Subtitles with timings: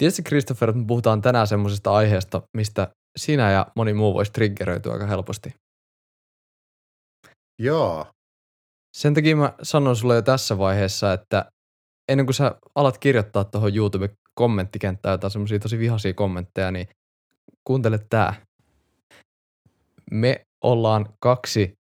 [0.00, 4.92] Tiedätkö Christopher, että me puhutaan tänään semmoisesta aiheesta, mistä sinä ja moni muu voisi triggeröityä
[4.92, 5.54] aika helposti.
[7.58, 8.06] Joo.
[8.96, 11.50] Sen takia mä sanon sulle jo tässä vaiheessa, että
[12.08, 16.88] ennen kuin sä alat kirjoittaa tuohon YouTube-kommenttikenttään jotain semmoisia tosi vihaisia kommentteja, niin
[17.64, 18.34] kuuntele tää.
[20.10, 21.72] Me ollaan kaksi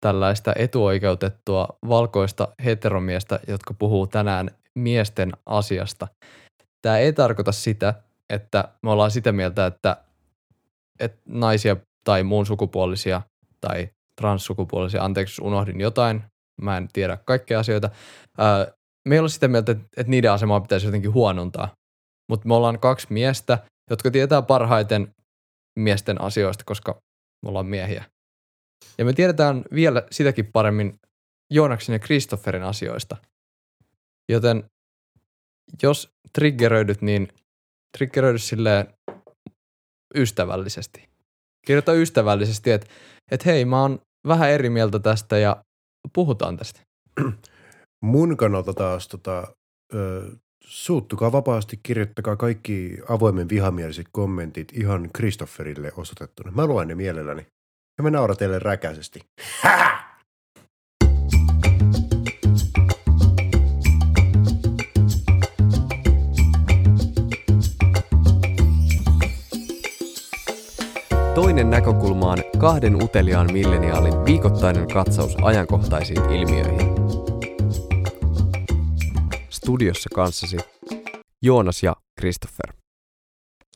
[0.00, 6.08] tällaista etuoikeutettua valkoista heteromiestä, jotka puhuu tänään miesten asiasta.
[6.82, 7.94] Tämä ei tarkoita sitä,
[8.30, 9.96] että me ollaan sitä mieltä, että,
[11.00, 13.22] että naisia tai muun sukupuolisia
[13.60, 13.88] tai
[14.20, 16.24] transsukupuolisia, anteeksi unohdin jotain,
[16.62, 17.90] mä en tiedä kaikkia asioita.
[19.08, 21.68] Me ei olla sitä mieltä, että, että niiden asemaa pitäisi jotenkin huonontaa,
[22.30, 23.58] mutta me ollaan kaksi miestä,
[23.90, 25.14] jotka tietää parhaiten
[25.78, 26.92] miesten asioista, koska
[27.42, 28.04] me ollaan miehiä.
[28.98, 30.94] Ja me tiedetään vielä sitäkin paremmin
[31.52, 33.16] Joonaksen ja Kristofferin asioista.
[34.32, 34.64] Joten
[35.82, 37.28] jos triggeröidyt, niin
[37.98, 38.86] triggeröidy silleen
[40.14, 41.08] ystävällisesti.
[41.66, 42.86] Kirjoita ystävällisesti, että,
[43.30, 45.64] että hei, mä oon vähän eri mieltä tästä ja
[46.12, 46.80] puhutaan tästä.
[48.04, 49.54] Mun kannalta taas tota,
[49.94, 50.30] ö,
[50.64, 56.50] suuttukaa vapaasti, kirjoittakaa kaikki avoimen vihamieliset kommentit ihan Kristofferille osoitettuna.
[56.50, 57.46] Mä luen ne mielelläni.
[57.98, 59.20] Ja mä nauran teille räkäisesti.
[71.34, 76.94] Toinen näkökulma on kahden uteliaan milleniaalin viikoittainen katsaus ajankohtaisiin ilmiöihin.
[79.50, 80.56] Studiossa kanssasi
[81.42, 82.74] Joonas ja Christopher.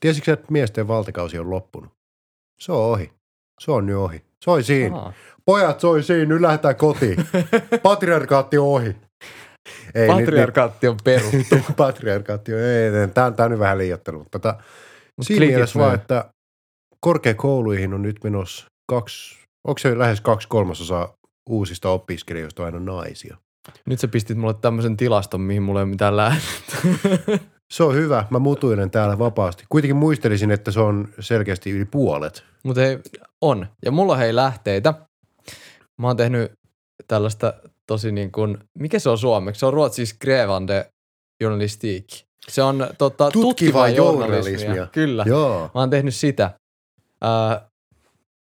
[0.01, 1.91] Tiesitkö, että miesten valtakausi on loppunut?
[2.61, 3.13] Se on ohi.
[3.61, 4.23] Se on nyt ohi.
[4.45, 4.97] Soi siinä.
[4.97, 5.13] Aa.
[5.45, 7.17] Pojat soi siinä, nyt lähdetään kotiin.
[7.83, 8.97] Patriarkaatti on ohi.
[9.95, 11.57] Ei, Patriarkaatti on peruttu.
[11.77, 14.19] Patriarkaatti on, ei, ei, tämä, tämä on nyt vähän liioittelu.
[14.19, 14.59] mutta Tota,
[15.17, 16.25] Mut siinä mielessä vaan, että
[17.07, 21.15] korkeakouluihin on nyt menossa kaksi, onko se lähes kaksi kolmasosaa
[21.51, 23.37] uusista opiskelijoista aina naisia.
[23.87, 26.77] Nyt sä pistit mulle tämmöisen tilaston, mihin mulla ei ole mitään lähdettä.
[27.75, 29.65] Se on hyvä, mä mutuilen täällä vapaasti.
[29.69, 32.45] Kuitenkin muistelisin, että se on selkeästi yli puolet.
[32.63, 32.99] Mutta hei,
[33.41, 33.67] on.
[33.85, 34.95] Ja mulla hei lähteitä.
[35.99, 36.53] Mä oon tehnyt
[37.09, 37.55] tällaista
[37.87, 39.59] tosi niin kuin, mikä se on suomeksi?
[39.59, 40.91] Se on ruotsiksi skrevande
[41.41, 42.07] journalistik.
[42.49, 44.53] Se on tota, Tutkivaa tutkivaa journalismia.
[44.53, 44.87] journalismia.
[44.93, 45.25] Kyllä.
[45.27, 45.71] Joo.
[45.75, 46.51] Mä oon tehnyt sitä.
[47.23, 47.69] Ää,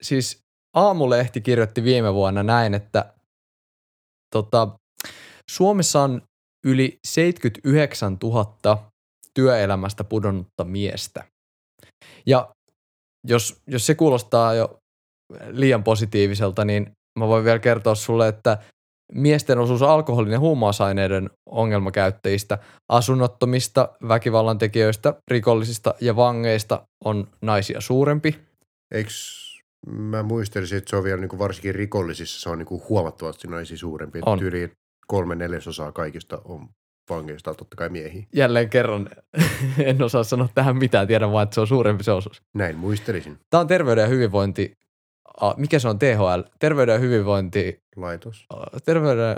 [0.01, 3.13] siis Aamulehti kirjoitti viime vuonna näin, että
[4.33, 4.67] tota,
[5.51, 6.21] Suomessa on
[6.65, 8.91] yli 79 000
[9.33, 11.23] työelämästä pudonnutta miestä.
[12.25, 12.53] Ja
[13.27, 14.77] jos, jos se kuulostaa jo
[15.47, 18.57] liian positiiviselta, niin mä voin vielä kertoa sulle, että
[19.13, 22.57] miesten osuus alkoholin ja huumausaineiden ongelmakäyttäjistä,
[22.89, 28.52] asunnottomista, väkivallan tekijöistä, rikollisista ja vangeista on naisia suurempi.
[28.93, 29.09] Eikö
[29.87, 33.47] mä muistelisin, että se on vielä niin kuin varsinkin rikollisissa, se on niin kuin huomattavasti
[33.47, 34.19] naisia suurempi.
[34.25, 34.43] On.
[34.43, 34.71] Yli
[35.07, 36.69] kolme neljäsosaa kaikista on
[37.09, 38.23] vangeista totta kai miehiä.
[38.33, 39.09] Jälleen kerran
[39.85, 42.41] en osaa sanoa tähän mitään, tiedän vaan, että se on suurempi se osuus.
[42.53, 43.37] Näin muistelisin.
[43.49, 44.77] Tämä on terveyden ja hyvinvointi,
[45.41, 46.41] a, mikä se on THL?
[46.59, 48.45] Terveyden ja hyvinvointi, Laitos.
[48.49, 49.35] a, terveyden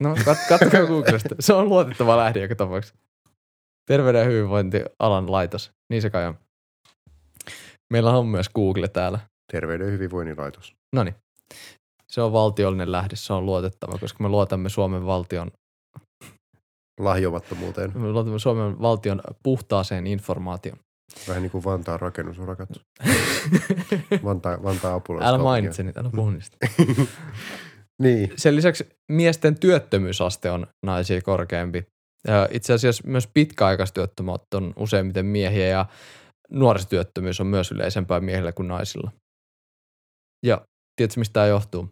[0.00, 2.96] no kat, katsokaa Googlesta, se on luotettava lähde joka tapauksessa.
[3.86, 6.38] Terveyden ja hyvinvointialan laitos, niin se kai on.
[7.92, 9.18] Meillä on myös Google täällä.
[9.52, 10.74] Terveyden ja hyvinvoinnin laitos.
[10.94, 11.14] No niin.
[12.08, 15.50] Se on valtiollinen lähde, se on luotettava, koska me luotamme Suomen valtion,
[17.00, 17.92] Lahjomattomuuteen.
[17.94, 20.78] me luotamme Suomen valtion puhtaaseen informaatioon.
[21.28, 22.68] Vähän niin kuin Vantaan rakennusurakat.
[24.24, 25.24] Vantaa, Vantaa apulaiskaupunki.
[25.24, 26.56] Älä mainitse niitä, älä puhu niistä.
[28.02, 28.32] Niin.
[28.36, 31.86] Sen lisäksi miesten työttömyysaste on naisia korkeampi.
[32.50, 35.86] Itse asiassa myös pitkäaikaistyöttömät on useimmiten miehiä ja
[36.50, 39.12] nuorisotyöttömyys on myös yleisempää miehillä kuin naisilla.
[40.46, 40.66] Ja
[40.96, 41.88] tiedätkö, mistä tämä johtuu?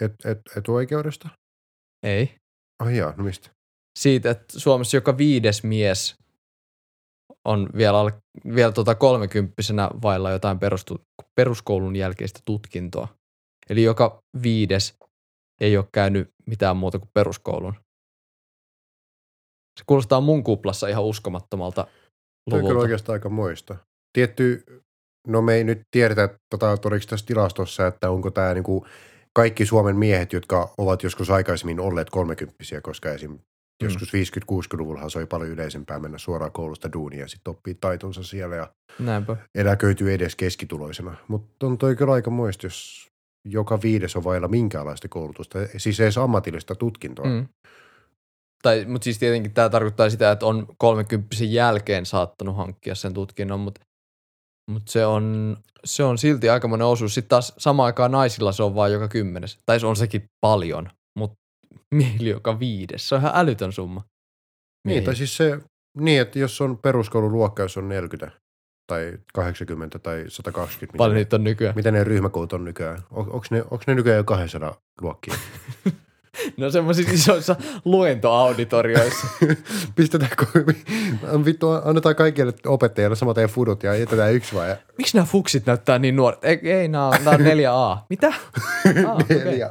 [0.00, 1.28] Et, et, etuoikeudesta?
[2.02, 2.34] Ei.
[2.82, 3.50] Ai jaa, no mistä?
[3.98, 6.14] Siitä, että Suomessa joka viides mies
[7.44, 8.12] on vielä, alle,
[8.54, 11.00] vielä tota kolmekymppisenä vailla jotain perustu,
[11.34, 13.08] peruskoulun jälkeistä tutkintoa.
[13.70, 14.94] Eli joka viides
[15.60, 17.74] ei ole käynyt mitään muuta kuin peruskoulun.
[19.78, 21.90] Se kuulostaa mun kuplassa ihan uskomattomalta Toi
[22.46, 22.82] on kyllä luvulta.
[22.82, 23.76] oikeastaan aika moista.
[24.12, 24.64] Tietty,
[25.26, 28.86] no me ei nyt tiedetä, tota, oliko tässä tilastossa, että onko tämä niinku
[29.36, 33.30] kaikki Suomen miehet, jotka ovat joskus aikaisemmin olleet kolmekymppisiä, koska esim.
[33.30, 33.38] Mm.
[33.86, 38.56] joskus 50-60-luvullahan se oli paljon yleisempää mennä suoraan koulusta duunia ja sitten oppii taitonsa siellä
[38.56, 39.36] ja Näinpä.
[39.54, 41.16] eläköityy edes keskituloisena.
[41.28, 43.08] Mutta on toi kyllä aika moista, jos
[43.44, 47.26] joka viides on vailla minkäänlaista koulutusta, siis edes ammatillista tutkintoa.
[47.26, 47.48] Mm.
[48.62, 53.60] Tai, mutta siis tietenkin tämä tarkoittaa sitä, että on 30 jälkeen saattanut hankkia sen tutkinnon,
[53.60, 53.80] mutta,
[54.70, 57.14] mutta se, on, se on silti aikamoinen osuus.
[57.14, 59.58] Sitten taas samaan aikaan naisilla se on vain joka kymmenes.
[59.66, 61.36] Tai se on sekin paljon, mutta
[61.94, 63.08] miehillä joka viides.
[63.08, 64.04] Se on ihan älytön summa.
[64.88, 65.58] Niin, tai siis se,
[65.98, 68.38] niin, että jos on peruskoululuokka, jos on 40
[68.86, 70.98] tai 80 tai 120.
[70.98, 71.76] Paljon miten, niitä on nykyään.
[71.76, 72.98] miten ne ryhmäkoot on nykyään?
[73.10, 75.34] On, onko, ne, onko ne nykyään jo 200 luokkia?
[76.56, 79.26] No semmoisissa isoissa luentoauditorioissa.
[79.96, 80.30] Pistetään,
[81.44, 84.76] vittu, annetaan kaikille opettajille samat teidän fudut ja jätetään yksi vai?
[84.98, 86.44] Miksi nämä fuksit näyttää niin nuoret?
[86.44, 87.98] Ei, ei nämä on, nämä on 4A.
[88.10, 88.32] Mitä?
[89.08, 89.44] Ah, okei.
[89.44, 89.70] Neljä.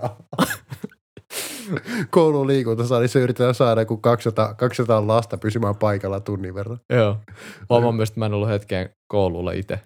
[2.09, 6.79] Koulun liikuntasalissa yritetään saada joku 200, 200 lasta pysymään paikalla tunnin verran.
[6.89, 7.17] Joo.
[7.69, 9.79] Huomaan myös, että mä en ollut hetkeen koululla itse,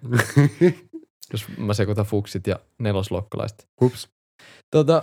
[1.32, 3.66] jos mä sekoitan fuksit ja nelosluokkalaiset.
[3.80, 4.08] Hups.
[4.70, 5.02] Tota,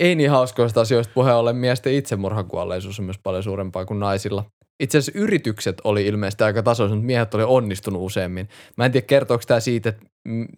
[0.00, 4.44] ei niin hauskoista asioista puheen ollen miesten itsemurhakuolleisuus on myös paljon suurempaa kuin naisilla.
[4.82, 8.48] Itse asiassa yritykset oli ilmeisesti aika tasoiset, mutta miehet oli onnistunut useammin.
[8.76, 10.06] Mä en tiedä, kertooko tämä siitä, että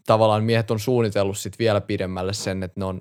[0.07, 3.01] tavallaan miehet on suunnitellut sit vielä pidemmälle sen, että ne on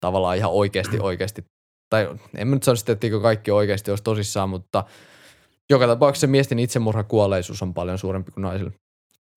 [0.00, 1.44] tavallaan ihan oikeasti oikeasti,
[1.90, 4.84] tai en mä nyt sano sitä, että kaikki oikeasti olisi tosissaan, mutta
[5.70, 8.70] joka tapauksessa miesten itsemurhakuolleisuus on paljon suurempi kuin naisilla.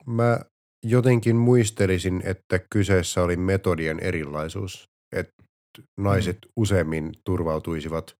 [0.06, 0.40] Mä
[0.84, 4.88] jotenkin muistelisin, että kyseessä oli metodien erilaisuus.
[5.16, 5.32] Että
[5.98, 6.52] naiset Mm.
[6.56, 8.16] useammin turvautuisivat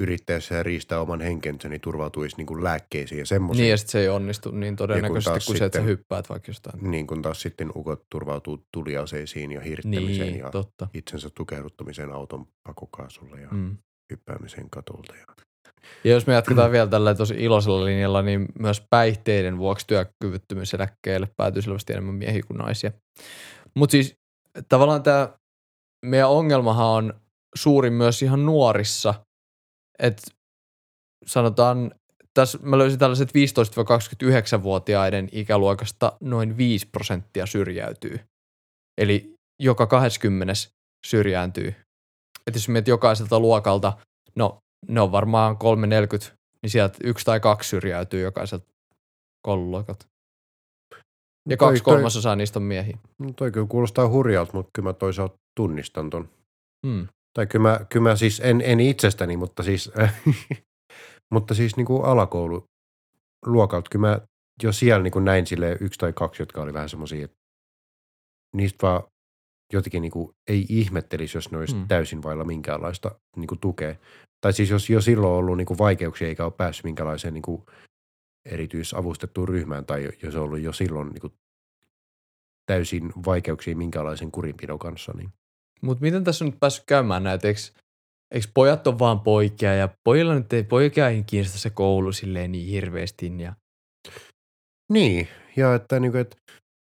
[0.00, 3.62] yrittäessä riistää oman henkensä, niin turvautuisi niin kuin lääkkeisiin ja semmoisiin.
[3.62, 6.28] Niin ja sit se ei onnistu niin todennäköisesti taas kuin se, että sä sitten- hyppäät
[6.28, 6.90] vaikka jostain.
[6.90, 10.88] niin kuin taas sitten ukot turvautuu tuliaseisiin ja hirttämiseen Niin, ja totta.
[10.94, 13.48] itsensä tukehduttamiseen auton pakokaasulle ja.
[13.50, 13.76] Mm.
[14.10, 15.16] hyppäämiseen katolta.
[15.16, 15.24] Ja...
[16.04, 21.62] Ja jos me jatketaan vielä tällä tosi iloisella linjalla, niin myös päihteiden vuoksi työkyvyttömyyseläkkeelle päätyy
[21.62, 22.92] selvästi enemmän miehiä kuin naisia.
[23.74, 24.16] Mutta siis
[24.68, 25.37] tavallaan tämä
[26.06, 27.20] meidän ongelmahan on
[27.54, 29.14] suuri myös ihan nuorissa.
[29.98, 30.22] Että
[31.26, 31.94] sanotaan,
[32.34, 38.20] tässä mä löysin tällaiset 15-29-vuotiaiden ikäluokasta noin 5 prosenttia syrjäytyy.
[39.00, 40.52] Eli joka 20
[41.06, 41.74] syrjääntyy.
[42.46, 43.92] Et jos mietit jokaiselta luokalta,
[44.36, 44.58] no
[44.88, 48.66] ne on varmaan 340, niin sieltä yksi tai kaksi syrjäytyy jokaiselta
[49.46, 50.06] koululuokalta.
[51.48, 52.98] Ja Toi- kaksi toi- kolmasosaa niistä on miehiä.
[53.18, 56.28] No toi kyllä kuulostaa hurjalta, mutta kyllä mä toisaalta tunnistan ton.
[56.86, 57.08] Hmm.
[57.34, 59.92] Tai kyllä mä, kyllä mä siis, en, en itsestäni, mutta siis,
[61.34, 64.20] mutta siis niin kuin alakoululuokalta, kyllä mä
[64.62, 67.36] jo siellä niin kuin näin sille yksi tai kaksi, jotka oli vähän semmoisia, että
[68.56, 69.02] niistä vaan
[69.72, 71.80] jotenkin niin kuin ei ihmettelisi, jos ne olisi Mm.
[71.80, 71.88] mm.
[71.88, 73.94] täysin vailla minkäänlaista niin kuin tukea.
[74.40, 77.42] Tai siis jos jo silloin on ollut niin kuin vaikeuksia eikä ole päässyt minkälaiseen niin
[77.42, 77.62] kuin
[78.48, 81.32] erityisavustettuun ryhmään tai jos on ollut jo silloin niin kuin
[82.66, 85.30] täysin vaikeuksia minkälaisen kurinpidon kanssa, niin
[85.82, 87.48] Mutta miten tässä on nyt päässyt käymään näitä?
[87.48, 87.60] Eikö,
[88.34, 92.52] eikö pojat on vaan poikia ja pojilla nyt ei poikia ei kiinnosta se koulu silleen
[92.52, 93.32] niin hirveästi.
[93.38, 93.54] Ja...
[94.92, 96.36] Niin, ja että, niin kuin, että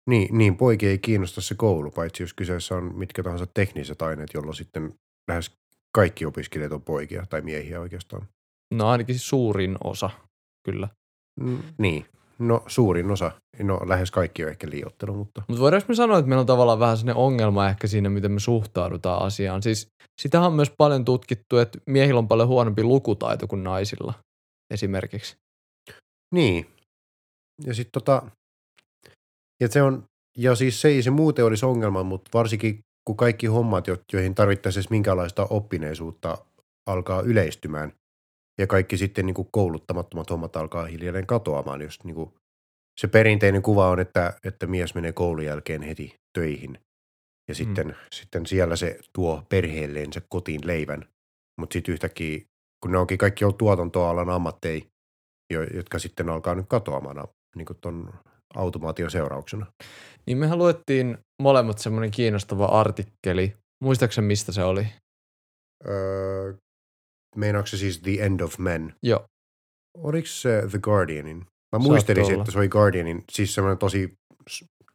[0.10, 4.34] niin, niin, poikia ei kiinnosta se koulu, paitsi jos kyseessä on mitkä tahansa tekniset aineet,
[4.34, 4.94] jolloin sitten
[5.28, 5.52] lähes
[5.96, 8.28] kaikki opiskelijat on poikia tai miehiä oikeastaan.
[8.74, 10.10] No ainakin suurin osa,
[10.66, 10.88] kyllä.
[11.40, 12.06] Mm, niin,
[12.40, 16.30] no suurin osa, no lähes kaikki on ehkä liiottelu, mutta Mutta voidaanko me sanoa, että
[16.30, 19.64] meillä on tavallaan vähän sellainen ongelma ehkä siinä, miten me suhtaudutaan asiaan.
[19.64, 19.88] Siis
[20.22, 24.14] sitähän on myös paljon tutkittu, että miehillä on paljon huonompi lukutaito kuin naisilla
[24.74, 25.36] esimerkiksi.
[26.36, 26.70] niin.
[27.66, 28.24] Ja sitten tota,
[29.62, 30.04] ja se on,
[30.38, 34.36] ja siis se ei se muuten olisi ongelma, mutta varsinkin kun kaikki hommat, jo- joihin
[34.36, 36.38] tarvittaisiin edes minkäänlaista oppineisuutta,
[36.90, 37.94] alkaa yleistymään,
[38.60, 42.34] ja kaikki sitten niin kuin kouluttamattomat hommat alkaa hiljalleen katoamaan, jos niin kuin
[43.02, 46.80] se perinteinen kuva on, että, että mies menee koulun jälkeen heti töihin,
[47.48, 47.94] ja sitten, mm.
[48.12, 51.06] sitten siellä se tuo perheelleen se kotiin leivän,
[51.60, 52.42] mutta sitten yhtäkkiä,
[52.84, 54.82] kun ne onkin kaikki on tuotantoalan ammatteja,
[55.54, 58.14] jo- jotka sitten alkaa nyt katoamaan niin kuin ton
[58.56, 59.66] automaation seurauksena.
[60.26, 63.54] Niin mehän luettiin molemmat semmoinen kiinnostava artikkeli.
[63.84, 64.88] Muistaakseni mistä se oli?
[65.88, 66.54] Öö,
[67.36, 68.94] meinaatko se siis The End of Men?
[69.04, 69.24] Joo.
[69.98, 71.46] Oliko se The Guardianin?
[71.76, 72.42] Mä muistelisin, olla.
[72.44, 74.14] että se oli Guardianin, siis semmoinen tosi,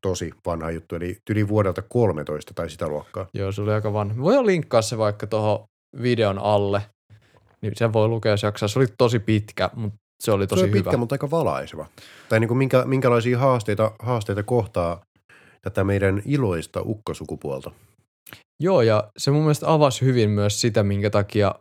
[0.02, 3.26] tosi vanha juttu, eli yli vuodelta 13 tai sitä luokkaa.
[3.35, 4.23] Joo, se oli aika vanha.
[4.23, 5.64] Voi linkkaa se vaikka tuohon
[6.02, 6.83] videon alle.
[7.62, 8.68] Niin sen voi lukea, jos jaksaa.
[8.68, 10.83] Se oli tosi pitkä, mutta se oli tosi se oli hyvä.
[10.83, 11.87] pitkä, mutta aika valaiseva.
[12.28, 15.00] Tai niin kuin minkä, minkälaisia haasteita, haasteita kohtaa
[15.62, 17.71] tätä meidän iloista ukkosukupuolta.
[18.62, 21.54] Joo, ja se mun mielestä avasi hyvin myös sitä, minkä takia,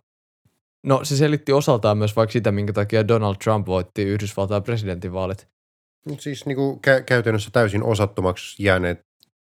[0.85, 5.47] no se selitti osaltaan myös vaikka sitä, minkä takia Donald Trump voitti Yhdysvaltain presidentinvaalit.
[6.19, 8.99] Siis niin kuin kä- käytännössä täysin osattomaksi jääneet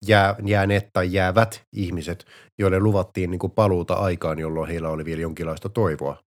[0.08, 2.26] jää, jääneet tai jäävät ihmiset,
[2.60, 6.24] joille luvattiin niin kuin paluuta aikaan, jolloin heillä oli vielä jonkinlaista toivoa.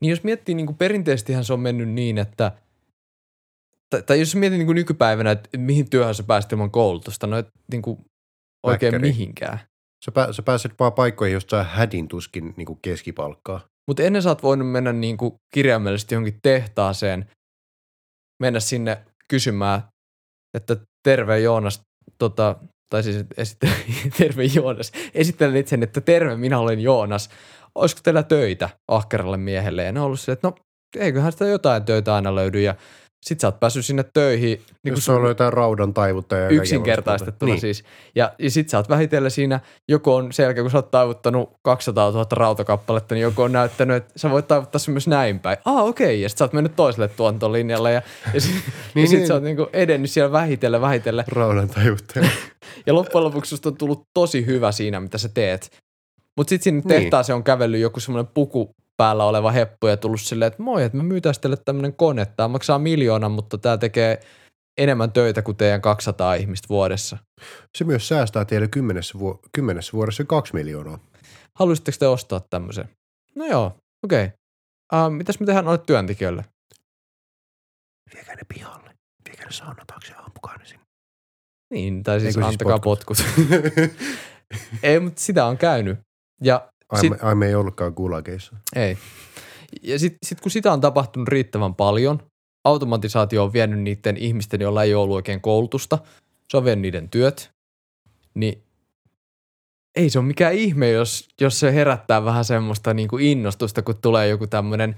[0.00, 2.52] Niin jos miettii, niin kuin perinteisestihän se on mennyt niin, että
[3.90, 7.38] tai, tai jos mietit niin kuin nykypäivänä, että mihin työhön sä pääset ilman koulutusta, no
[7.38, 7.98] et niin kuin
[8.62, 9.08] oikein Väkkäri.
[9.08, 9.58] mihinkään.
[10.04, 13.60] Sä, pää, sä pääset vaan paikkoihin, josta saa hädin tuskin niin kuin keskipalkkaa.
[13.92, 17.30] Mutta ennen sä oot voinut mennä niin kuin kirjaimellisesti johonkin tehtaaseen,
[18.42, 19.82] mennä sinne kysymään,
[20.56, 21.80] että terve Joonas,
[22.18, 22.56] tota,
[22.90, 23.76] tai siis esittelen,
[24.18, 27.30] terve Joonas, esittelen itsen, että terve, minä olen Joonas.
[27.74, 29.84] Olisiko teillä töitä ahkeralle miehelle?
[29.84, 30.54] Ja ne on ollut silleen, että no
[30.96, 32.60] eiköhän sitä jotain töitä aina löydy.
[32.60, 32.74] Ja
[33.22, 34.62] sit sä oot päässyt sinne töihin.
[34.84, 36.42] Niin jos se on jotain raudan taivuttajaa.
[36.42, 37.66] ja kaikenlaista yksinkertaistettuna muuta.
[37.66, 37.74] niin.
[37.74, 37.84] siis.
[38.14, 41.50] Ja, ja sit sä oot vähitellen siinä, joku on sen jälkeen, kun sä oot taivuttanut
[41.62, 45.56] 200 000 rautakappaletta, niin joku on näyttänyt, että sä voit taivuttaa sen myös näin päin.
[45.64, 46.06] Ah, okei.
[46.06, 46.14] Okay.
[46.14, 48.02] Ja sit sä oot mennyt toiselle tuontolinjalle ja,
[48.34, 48.52] ja, sit,
[48.94, 49.28] niin, ja sit niin.
[49.28, 51.24] sä oot niinku edennyt siellä vähitellen, vähitellen.
[51.28, 52.28] Raudan taivuttaja.
[52.86, 55.70] Ja loppujen lopuksi susta on tullut tosi hyvä siinä, mitä sä teet.
[56.36, 57.00] Mut sit sinne Niin.
[57.00, 60.98] tehtaaseen on kävellyt joku semmoinen puku päällä oleva heppu ja tullut silleen, että moi, että
[60.98, 62.26] me myytäis teille tämmönen kone.
[62.26, 64.20] Tää maksaa miljoonan, mutta tää tekee
[64.78, 67.18] enemmän töitä kuin teidän 200 ihmistä vuodessa.
[67.78, 70.98] Se myös säästää teille kymmenessä, vu- kymmenessä vuodessa kaksi miljoonaa.
[71.58, 72.88] Haluaisitteko te ostaa tämmöisen?
[73.34, 74.24] No joo, okei.
[74.24, 75.06] Okay.
[75.06, 76.44] Uh, mitäs me tehdään noille työntekijöille?
[78.14, 78.90] Viekää ne pihalle.
[79.28, 80.84] Viekää ne sauna taakse ja ampukaa ne sinne.
[81.72, 83.18] Niin, tai siis Eikö siis antakaa potkut?
[83.18, 83.98] potkut.
[84.82, 85.98] ei, mutta sitä on käynyt.
[86.42, 88.56] Ja sit, me, ai me ei ollutkaan gulageissa.
[88.76, 88.98] ei.
[89.82, 92.22] Ja sitten sit kun sitä on tapahtunut riittävän paljon,
[92.64, 95.98] automatisaatio on vienyt niiden ihmisten, joilla ei ollut oikein koulutusta,
[96.50, 97.50] se on vienyt niiden työt,
[98.34, 98.62] niin
[99.96, 103.94] ei se ole mikään ihme, jos, jos se herättää vähän semmoista niin kuin innostusta, kun
[104.02, 104.96] tulee joku tämmöinen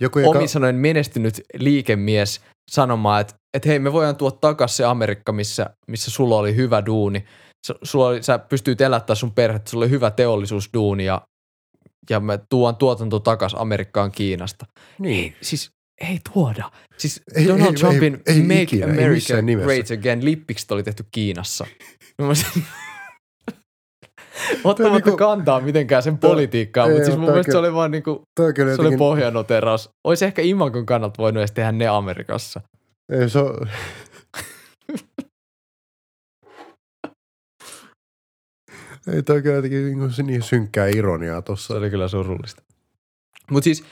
[0.00, 4.84] Joku, joka, omin sanoen menestynyt liikemies sanomaan, että, että hei, me voidaan tuoda takaisin se
[4.84, 7.24] Amerikka, missä, missä sulla oli hyvä duuni.
[7.82, 11.20] Sulla oli, sä pystyit elättämään sun perhettä, sulla oli hyvä teollisuusduuni ja,
[12.10, 14.66] ja me tuon tuotanto takaisin Amerikkaan Kiinasta.
[14.98, 15.34] niin.
[15.40, 16.70] Siis ei tuoda.
[16.96, 19.66] Siis Ei- Donald ei- Trumpin ei- ei Make ikinä, ei America nimessä.
[19.66, 21.66] Great Again lippikset oli tehty Kiinassa.
[24.64, 27.90] Ottamatta niinku- kantaa mitenkään sen politiikkaan, ei, mutta siis mun mielestä se kyllä- oli vaan
[27.90, 29.88] niinku on kyllä se oli pohjanoteraus.
[30.04, 32.60] Olisi ehkä Imagon kannalta voinut edes tehdä ne Amerikassa.
[33.12, 33.68] ei, se on,
[39.06, 41.74] ei toi kyllä jotenkin niin, se niin synkkää ironiaa Se tossa.
[41.74, 42.62] oli kyllä surullista.
[43.50, 43.84] Mutta siis,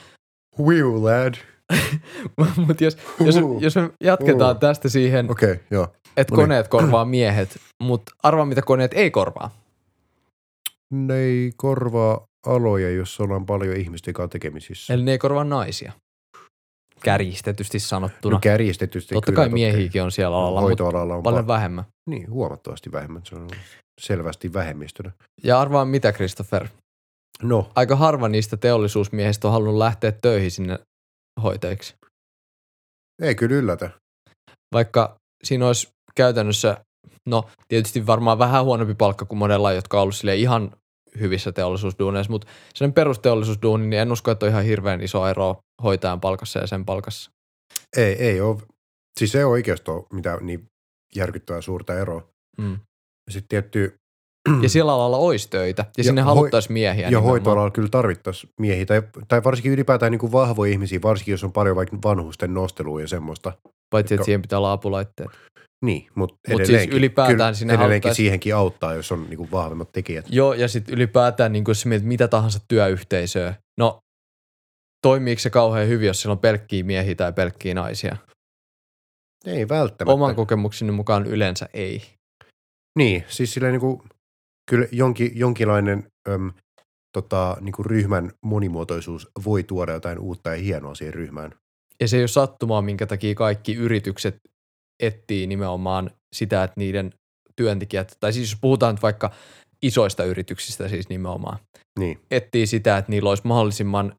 [0.59, 1.35] Will lad.
[2.67, 4.61] mut jos, jos, jos me jatketaan Huhu.
[4.61, 5.85] tästä siihen, okay, joo.
[6.17, 6.45] että no niin.
[6.45, 9.50] koneet korvaa miehet, mutta arvaa mitä koneet ei korvaa.
[10.91, 14.95] Ne ei korvaa aloja, jos ollaan paljon ihmisten kanssa tekemisissä.
[14.95, 15.93] Eli ne ei korvaa naisia.
[17.03, 18.35] Kärjistetysti sanottuna.
[18.37, 20.85] No kärjistetysti Totta kyllä, kai miehiäkin on siellä alalla, mutta
[21.23, 21.85] paljon pa- vähemmän.
[22.11, 23.23] niin, huomattavasti vähemmän.
[23.25, 23.49] Se on
[23.99, 25.11] selvästi vähemmistönä.
[25.43, 26.69] Ja arvaa mitä, Christopher?
[27.43, 30.78] No, Aika harva niistä teollisuusmiehistä on halunnut lähteä töihin sinne
[31.43, 31.95] hoitajiksi.
[33.23, 33.90] ei kyllä yllätä.
[34.73, 36.85] vaikka siinä olisi käytännössä,
[37.26, 40.71] no tietysti varmaan vähän huonompi palkka kuin monella, jotka on ollut sille ihan
[41.21, 46.21] hyvissä teollisuusduuneissa, mutta sen perusteollisuusduuni, niin en usko, että on ihan hirveän iso ero hoitajan
[46.21, 47.31] palkassa ja sen palkassa.
[47.97, 48.59] Ei, ei ole.
[49.19, 50.67] Siis ei oikeasti ole mitään niin
[51.17, 52.23] järkyttävää suurta eroa.
[52.59, 52.78] Mm.
[53.28, 53.94] Sitten tietty...
[54.62, 57.02] Ja siellä alalla olisi töitä, ja, Ja sinne haluttaisiin miehiä.
[57.02, 57.30] ja nimenomaan.
[57.30, 61.52] hoitoalalla kyllä tarvittaisiin miehiä, tai, tai varsinkin ylipäätään niin kuin vahvoja ihmisiä, varsinkin jos on
[61.52, 63.52] paljon vaikka vanhusten nostelua ja semmoista.
[63.90, 65.30] Paitsi, että siihen pitää olla apulaitteet.
[65.85, 69.92] Niin, mutta Mut siis ylipäätään kyllä sinne edelleenkin siihenkin auttaa, jos on niin kuin vahvemmat
[69.92, 70.26] tekijät.
[70.28, 73.99] Joo, ja sitten ylipäätään, niin jos mietit mitä tahansa työyhteisöä, no
[75.02, 78.16] toimiiko se kauhean hyvin, jos siellä on pelkkiä miehiä tai pelkkiä naisia?
[79.47, 80.14] Ei välttämättä.
[80.14, 82.02] Oman kokemukseni mukaan yleensä ei.
[82.99, 84.02] Niin, siis silleen niin kuin,
[84.71, 86.52] kyllä jonkin, jonkinlainen öm,
[87.12, 91.55] tota, niin kuin ryhmän monimuotoisuus voi tuoda jotain uutta ja hienoa siihen ryhmään.
[92.00, 94.37] Ja se ei ole sattumaa, minkä takia kaikki yritykset
[95.02, 97.14] etsii nimenomaan sitä, että niiden
[97.57, 99.31] työntekijät, tai siis jos puhutaan nyt vaikka
[99.83, 101.59] isoista yrityksistä siis nimenomaan,
[101.99, 104.14] Niin, etsii sitä, että niillä olisi mahdollisimman,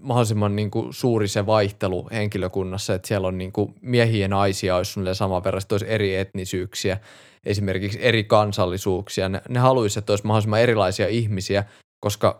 [0.00, 4.76] mahdollisimman niin kuin suuri se vaihtelu henkilökunnassa, että siellä on niin kuin miehiä ja naisia
[4.76, 7.00] olisi suunnilleen saman verran, olisi eri etnisyyksiä,
[7.46, 9.28] esimerkiksi eri kansallisuuksia.
[9.28, 11.64] Ne, ne haluaisivat, että olisi mahdollisimman erilaisia ihmisiä,
[12.00, 12.38] koska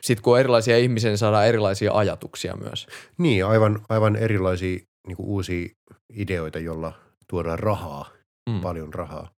[0.00, 2.86] sitten kun on erilaisia ihmisiä, niin saadaan erilaisia ajatuksia myös.
[3.18, 5.68] niin aivan, aivan erilaisia niin kuin uusia
[6.16, 6.92] ideoita, jolla
[7.30, 8.10] tuodaan rahaa,
[8.50, 8.60] Mm.
[8.60, 9.30] paljon rahaa.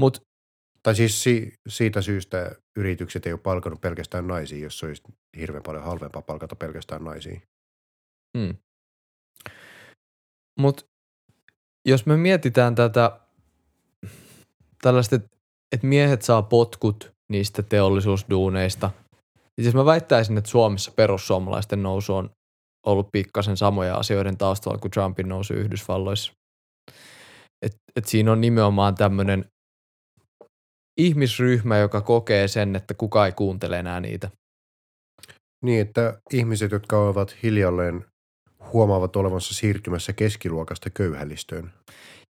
[0.00, 0.20] Mutta
[0.82, 5.02] Tai siis si, siitä syystä yritykset ei ole palkannut pelkästään naisia, jos olisi
[5.36, 7.40] hirveän paljon halvempaa palkata pelkästään naisia.
[8.36, 8.56] Mm.
[10.60, 10.86] Mut
[11.88, 13.20] jos me mietitään tätä
[14.84, 15.36] tällaista, että
[15.74, 18.90] et miehet saa potkut niistä teollisuusduuneista.
[19.58, 22.30] Ja siis mä väittäisin, että Suomessa perussuomalaisten nousu on
[22.86, 26.32] ollut pikkasen samoja asioiden taustalla kuin Trumpin nousu Yhdysvalloissa.
[27.62, 29.44] Et, et siinä on nimenomaan tämmöinen
[31.00, 34.30] ihmisryhmä, joka kokee sen, että kuka ei kuuntele enää niitä.
[35.64, 38.04] Niin, että ihmiset, jotka ovat hiljalleen
[38.72, 41.72] huomaavat olevansa siirtymässä keskiluokasta köyhällistöön.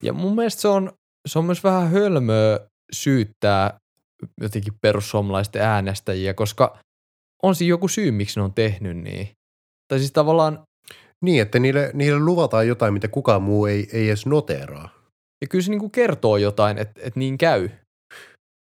[0.04, 0.92] Ja mun mielestä se on,
[1.26, 2.60] se on myös vähän hölmöä
[2.92, 3.78] syyttää
[4.42, 6.78] jotenkin perussuomalaisten äänestäjiä, koska
[7.44, 9.30] on siinä joku syy, miksi ne on tehnyt niin.
[9.88, 10.64] Tai siis tavallaan,
[11.26, 14.90] Niin, että niille, niille luvataan jotain, mitä kukaan muu ei, ei edes noteraa.
[15.42, 17.70] ja kyllä se niinku kertoo jotain, että, että niin käy.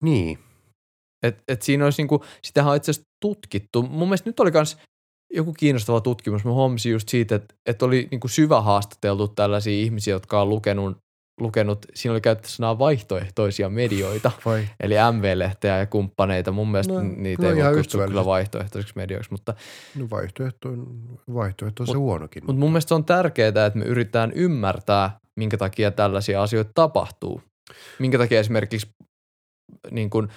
[0.04, 0.40] Niin.
[1.24, 3.84] Et, et siinä olisi niinku, sitähän on itse asiassa tutkittu.
[3.84, 4.78] Mun mielestä nyt oli myös
[5.34, 6.46] joku kiinnostava tutkimus.
[6.46, 10.98] Mä huomasin just siitä, että, että oli niinku syvä haastateltu tällaisia ihmisiä, jotka on lukenut,
[11.40, 14.68] lukenut siinä oli käytetty sanaa vaihtoehtoisia medioita, Vai?
[14.80, 16.52] eli MV-lehteä ja kumppaneita.
[16.52, 19.54] Mun mielestä No, niitä no ei voi kutsua kyllä vaihtoehtoisiksi medioiksi, mutta,
[19.96, 20.98] No vaihtoehto on,
[21.34, 22.44] vaihtoehto on se Mut- huonokin.
[22.46, 27.42] mutta mun mielestä se on tärkeää, että me yritetään ymmärtää, minkä takia tällaisia asioita tapahtuu.
[28.00, 28.88] Minkä takia esimerkiksi
[29.92, 30.28] niin kuin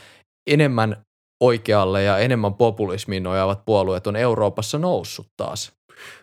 [0.51, 1.05] enemmän
[1.43, 5.73] oikealle ja enemmän populismiin nojaavat puolueet on Euroopassa noussut taas.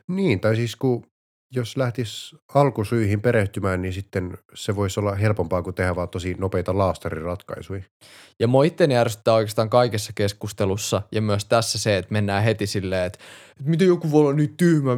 [0.07, 1.03] Niin, tai siis kun
[1.51, 6.77] jos lähtisi alkusyihin perehtymään, niin sitten se voisi olla helpompaa kuin tehdä vaan tosi nopeita
[6.77, 7.83] laastariratkaisuja.
[8.39, 13.05] Ja mua itteni ärsyttää oikeastaan kaikessa keskustelussa ja myös tässä se, että mennään heti silleen,
[13.05, 13.19] että,
[13.59, 14.91] että miten joku voi olla niin tyhmä,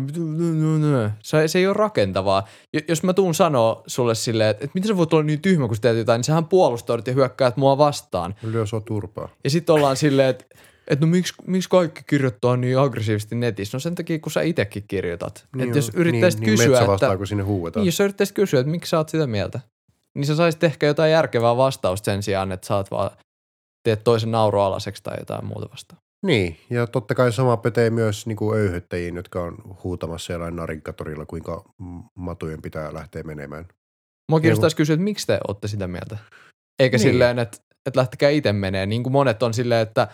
[1.24, 2.48] se, se ei ole rakentavaa.
[2.88, 5.76] Jos mä tuun sanoa sulle silleen, että, että miten sä voit olla niin tyhmä, kun
[5.76, 8.36] sä teet jotain, niin sähän puolustaudut ja hyökkäät mua vastaan.
[8.44, 9.30] Lyö sua turpaa.
[9.44, 10.46] Ja sitten ollaan silleen, että,
[10.90, 13.76] että no miksi, miksi kaikki kirjoittaa niin aggressiivisesti netissä?
[13.76, 15.48] No sen takia, kun sä itsekin kirjoitat.
[15.56, 17.82] Niin että jos yrittäisit niin, kysyä, niin metsä että, vastaa, kun sinne huuetaan.
[17.82, 19.60] niin, jos sä yrittäisit kysyä, että miksi sä oot sitä mieltä,
[20.16, 23.12] niin sä saisit ehkä jotain järkevää vastausta sen sijaan, että sä oot vaan
[23.84, 26.02] teet toisen nauroalaseksi tai jotain muuta vastaan.
[26.26, 31.26] Niin, ja totta kai sama pätee myös niin kuin öyhöttäjiin, jotka on huutamassa jollain narinkatorilla,
[31.26, 31.64] kuinka
[32.16, 33.66] matujen pitää lähteä menemään.
[34.32, 36.18] Mua kiinnostaisi kysyä, että miksi te olette sitä mieltä?
[36.80, 37.04] Eikä Niin.
[37.04, 37.14] niin.
[37.14, 38.86] silleen, että, että lähtekää itse menee.
[38.86, 40.08] Niin kuin monet on silleen, että,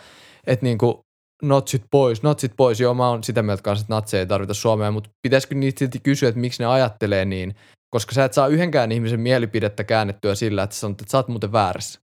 [0.46, 0.94] että niin kuin
[1.42, 2.80] natsit pois, natsit pois.
[2.80, 5.98] Joo, mä oon sitä mieltä kanssa, että natseja ei tarvita Suomeen, mutta pitäisikö niitä silti
[6.00, 7.54] kysyä, että miksi ne ajattelee niin?
[7.90, 11.28] Koska sä et saa yhdenkään ihmisen mielipidettä käännettyä sillä, että sä sanot, että sä oot
[11.28, 12.00] muuten väärässä.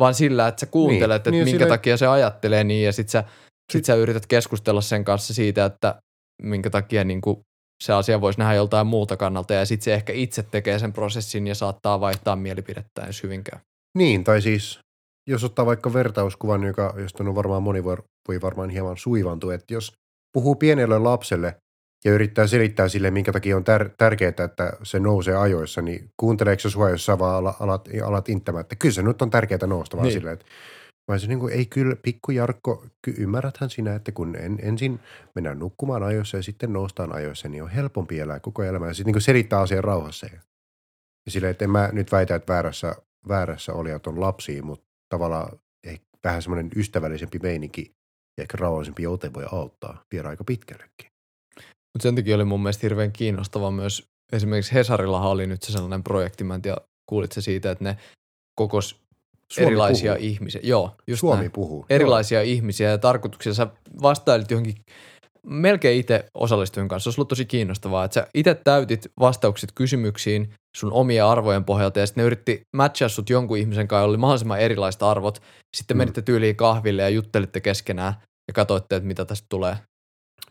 [0.00, 2.92] Vaan sillä, että sä kuuntelet, Niin, että niin minkä sille- takia se ajattelee niin, ja
[2.92, 3.24] sit sä,
[3.72, 6.00] sit sä yrität keskustella sen kanssa siitä, että
[6.42, 7.40] minkä takia niin kuin
[7.84, 11.46] se asia voisi nähdä joltain muulta kannalta, ja sitten se ehkä itse tekee sen prosessin
[11.46, 13.60] ja saattaa vaihtaa mielipidettään, jos hyvin käy.
[13.98, 14.80] Niin, tai siis
[15.28, 17.96] jos ottaa vaikka vertauskuvan, joka, josta on varmaan moni voi,
[18.28, 19.92] voi varmaan hieman suivantua, että jos
[20.32, 21.56] puhuu pienelle lapselle
[22.04, 26.60] ja yrittää selittää sille, minkä takia on tär- tärkeää, että se nousee ajoissa, niin kuunteleeko
[26.60, 29.66] se sua, jos sä vaan ala- alat, alat inttämään, että kyllä se nyt on tärkeää
[29.66, 30.12] nousta, vaan niin.
[30.12, 30.46] Silleen, että
[31.18, 35.00] se niin kuin, ei kyllä, pikku Jarkko, ky- ymmärräthän sinä, että kun en, ensin
[35.34, 38.86] mennään nukkumaan ajoissa ja sitten noustaan ajoissa, niin on helpompi elää koko elämä.
[38.86, 40.26] Ja sitten niin selittää asian rauhassa.
[40.26, 40.40] Ja,
[41.26, 42.96] ja silleen, että en mä nyt väitä, että väärässä,
[43.28, 47.92] väärässä olijat on lapsia, mutta tavallaan ehkä vähän semmoinen ystävällisempi meininki
[48.38, 51.10] ja ehkä rauhallisempi ote voi auttaa viedä aika pitkällekin.
[51.92, 56.02] Mutta sen takia oli mun mielestä hirveän kiinnostava myös, esimerkiksi Hesarillahan oli nyt se sellainen
[56.02, 57.96] projekti, mä en tiedä, kuulit se siitä, että ne
[58.54, 59.00] kokos
[59.52, 60.26] Suomi erilaisia puhuu.
[60.26, 60.60] ihmisiä.
[60.64, 61.52] Joo, just Suomi näin.
[61.52, 61.86] puhuu.
[61.90, 63.54] Erilaisia ihmisiä ja tarkoituksia.
[63.54, 63.66] Sä
[64.02, 64.74] vastailit johonkin,
[65.46, 67.04] melkein itse osallistuin kanssa.
[67.04, 72.00] Se olisi ollut tosi kiinnostavaa, että sä itse täytit vastaukset kysymyksiin sun omia arvojen pohjalta
[72.00, 75.42] ja sitten ne yritti matchaa sut jonkun ihmisen kanssa, jolla oli mahdollisimman erilaiset arvot.
[75.76, 75.98] Sitten Mm.
[75.98, 78.14] menitte tyyliin kahville ja juttelitte keskenään
[78.48, 79.76] ja katsoitte, että mitä tästä tulee.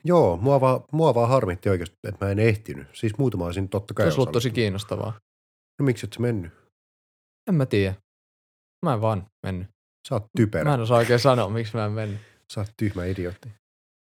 [0.03, 2.87] Joo, mua vaan, mua vaan harmitti oikeasti, että mä en ehtinyt.
[2.93, 5.13] Siis muutama olisin totta Se kai olisi ollut tosi kiinnostavaa.
[5.79, 6.51] No miksi et sä mennyt?
[7.49, 7.95] En mä tiedä.
[8.85, 9.67] Mä en vaan mennyt.
[10.07, 10.63] Sä oot typerä.
[10.63, 12.19] Mä en osaa oikein sanoa, miksi mä en mennyt.
[12.53, 13.49] Sä oot tyhmä idiootti.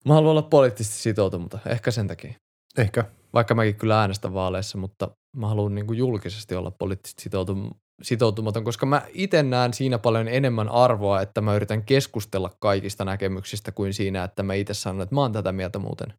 [0.06, 2.34] Mä haluan olla poliittisesti sitoutumaton, ehkä sen takia.
[2.78, 3.06] Ehkä.
[3.34, 8.64] Vaikka mäkin kyllä äänestän vaaleissa, mutta mä haluan niin kuin julkisesti olla poliittisesti sitoutum- sitoutumaton,
[8.64, 13.94] koska mä itse näen siinä paljon enemmän arvoa, että mä yritän keskustella kaikista näkemyksistä kuin
[13.94, 16.14] siinä, että mä itse sanon, että mä oon tätä mieltä muuten.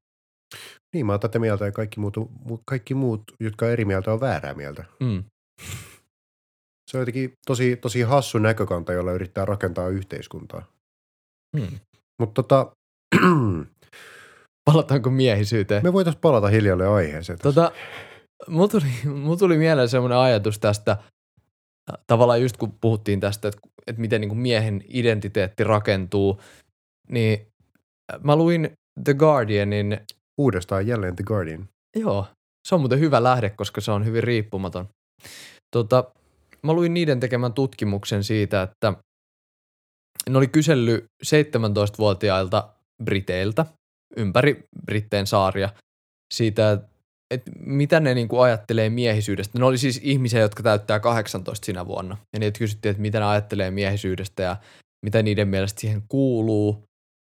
[0.95, 4.13] Niin, mä oon tätä mieltä ja kaikki muut, mu- kaikki muut, jotka on eri mieltä,
[4.13, 4.85] on väärää mieltä.
[5.01, 5.25] Mm.
[6.91, 10.67] Se on jotenkin tosi, tosi hassu näkökanta, jolla yrittää rakentaa yhteiskuntaa.
[11.57, 11.79] Mm.
[12.21, 12.73] Mutta tota,
[14.65, 15.83] Palataanko miehisyyteen?
[15.83, 17.39] me voitaisiin palata hiljalleen aiheeseen.
[17.39, 17.61] tässä.
[17.61, 17.73] Tota,
[18.49, 20.97] mulla tuli, mulla tuli mieleen semmoinen ajatus tästä,
[22.07, 26.41] tavallaan just kun puhuttiin tästä, että, että miten niin kuin miehen identiteetti rakentuu,
[27.09, 27.47] niin
[28.23, 28.71] mä luin
[29.05, 30.01] The Guardianin,
[30.39, 31.69] Uudestaan jälleen The Guardian.
[31.97, 32.27] joo,
[32.69, 34.89] se on muuten hyvä lähde, koska se on hyvin riippumaton.
[35.77, 36.05] Tota,
[36.63, 38.95] mä luin niiden tekemän tutkimuksen siitä, että
[40.31, 42.69] ne oli kysellyt 17-vuotiailta
[43.05, 43.67] briteiltä
[44.17, 45.69] ympäri Britteen saaria
[46.35, 46.79] siitä,
[47.35, 49.59] että mitä ne niinku ajattelee miehisyydestä.
[49.59, 52.17] Ne oli siis ihmisiä, jotka täyttää 18 sinä vuonna.
[52.33, 54.57] Ja niitä kysyttiin, että mitä ne ajattelee miehisyydestä ja
[55.05, 56.85] mitä niiden mielestä siihen kuuluu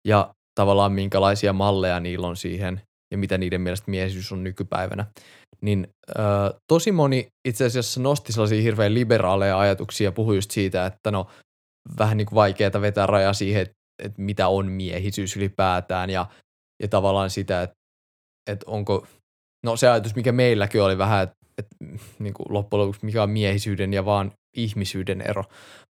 [0.07, 5.05] ja tavallaan minkälaisia malleja niillä on siihen ja mitä niiden mielestä miehisyys on nykypäivänä.
[5.61, 6.13] Niin ö,
[6.67, 11.27] tosi moni itse asiassa nosti sellaisia hirveän liberaaleja ajatuksia ja puhui just siitä, että no
[11.99, 16.25] vähän niin kuin vaikeaa vetää raja siihen, että, että mitä on miehisyys ylipäätään ja,
[16.81, 17.75] ja tavallaan sitä, että,
[18.49, 19.07] että onko,
[19.65, 21.75] no se ajatus, mikä meilläkin oli vähän, että, että
[22.19, 25.43] niin kuin loppujen lopuksi mikä on miehisyyden ja vaan ihmisyyden ero.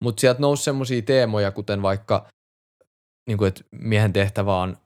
[0.03, 2.27] Mutta sieltä nousi semmoisia teemoja, kuten vaikka,
[3.29, 4.77] niin kuin, että miehen tehtävä on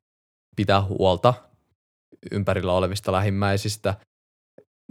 [0.56, 1.34] pitää huolta
[2.32, 3.96] ympärillä olevista lähimmäisistä,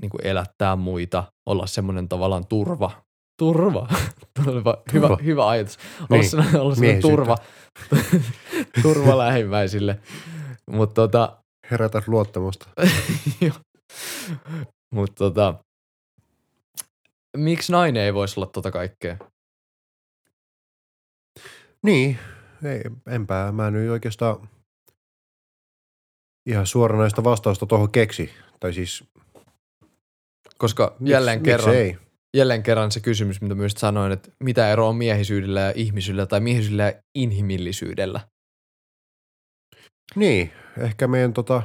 [0.00, 2.90] niin kuin elättää muita, olla semmoinen tavallaan turva.
[3.38, 3.88] Turva.
[4.44, 4.82] turva.
[4.92, 5.22] Hyvä, Turva.
[5.24, 5.78] hyvä ajatus.
[6.10, 7.36] Olla, Niin, olla turva,
[8.82, 10.00] turva lähimmäisille.
[10.70, 12.68] Mutta tota, Herätät luottamusta.
[14.94, 15.54] Mutta tota,
[17.36, 19.16] miksi nainen ei voisi olla tota kaikkea?
[21.82, 22.18] Niin,
[22.64, 24.48] ei, enpä mä nyt oikeastaan
[26.46, 28.30] ihan suoranaista vastausta tuohon keksi.
[28.60, 29.04] Tai siis
[30.60, 31.98] Koska jälleen, miksi kerran, ei?
[32.36, 36.40] jälleen kerran se kysymys, mitä myös sanoin, että mitä ero on miehisyydellä ja ihmisyydellä tai
[36.40, 38.20] miehisyydellä ja inhimillisyydellä.
[40.14, 41.62] Niin, ehkä meidän tota,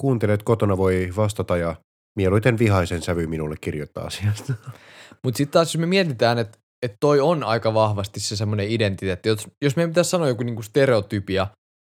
[0.00, 1.76] kuuntelijat kotona voi vastata ja
[2.16, 4.54] mieluiten vihaisen sävy minulle kirjoittaa asiasta.
[5.24, 9.28] Mutta sitten taas jos me mietitään, että et toi on aika vahvasti se semmoinen identiteetti.
[9.28, 11.46] Jos, jos meidän pitäisi sanoa joku niinku stereotypia,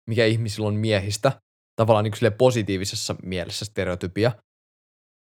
[0.09, 1.31] mikä ihmisillä on miehistä,
[1.75, 4.31] tavallaan niinku positiivisessa mielessä stereotypia,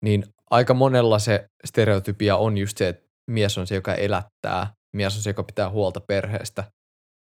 [0.03, 5.15] niin aika monella se stereotypia on just se, että mies on se, joka elättää, mies
[5.15, 6.63] on se, joka pitää huolta perheestä.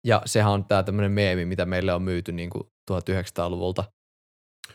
[0.08, 3.84] Ja sehän on tämä tämmöinen meemi, mitä meille on myyty niinku 1900-luvulta.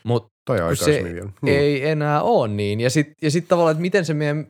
[0.03, 1.59] Mutta Tai se aikaisemmin niin.
[1.59, 2.79] ei enää ole niin.
[2.79, 4.47] Ja sitten ja sit tavallaan, että miten se meidän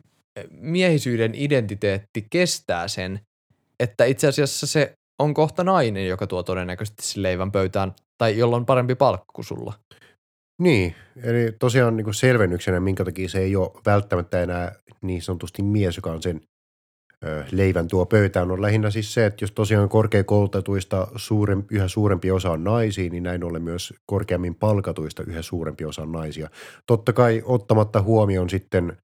[0.50, 3.20] miehisyyden identiteetti kestää sen,
[3.80, 8.56] että itse asiassa se on kohta nainen, joka tuo todennäköisesti sen leivän pöytään, tai jolla
[8.56, 9.74] on parempi palkka kuin sulla.
[10.62, 15.62] Niin, eli tosiaan niin kuin selvennyksenä, minkä takia se ei ole välttämättä enää niin sanotusti
[15.62, 16.40] mies, joka on sen
[17.52, 22.50] leivän tuo pöytään, on lähinnä siis se, että jos tosiaan korkeakoulutetuista suurem, yhä suurempi osa
[22.50, 26.50] on naisia, niin näin ollen myös korkeammin palkatuista yhä suurempi osa on naisia.
[26.86, 28.96] Totta kai ottamatta huomioon sitten,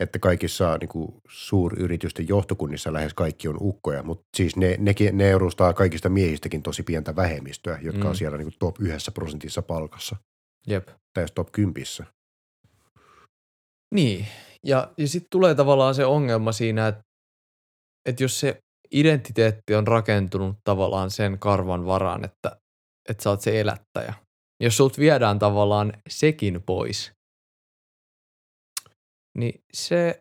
[0.00, 5.30] että kaikissa niin kuin suuryritysten johtokunnissa lähes kaikki on ukkoja, mutta siis ne, nekin, ne
[5.32, 8.08] edustaa kaikista miehistäkin tosi pientä vähemmistöä, jotka Mm.
[8.08, 10.16] on siellä niin kuin top yhdessä prosentissa palkassa
[10.66, 10.88] Jep.
[11.14, 11.84] tai top 10.
[13.94, 14.26] Niin,
[14.64, 17.02] ja, ja sitten tulee tavallaan se ongelma siinä, että,
[18.08, 18.58] että jos se
[18.92, 22.56] identiteetti on rakentunut tavallaan sen karvan varaan, että,
[23.08, 24.14] että sä oot se elättäjä.
[24.62, 27.12] Jos sulta viedään tavallaan sekin pois,
[29.38, 30.18] niin se,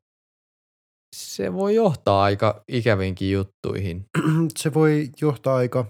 [1.16, 4.06] se voi johtaa aika ikävinkin juttuihin.
[4.58, 5.86] Se voi johtaa aika,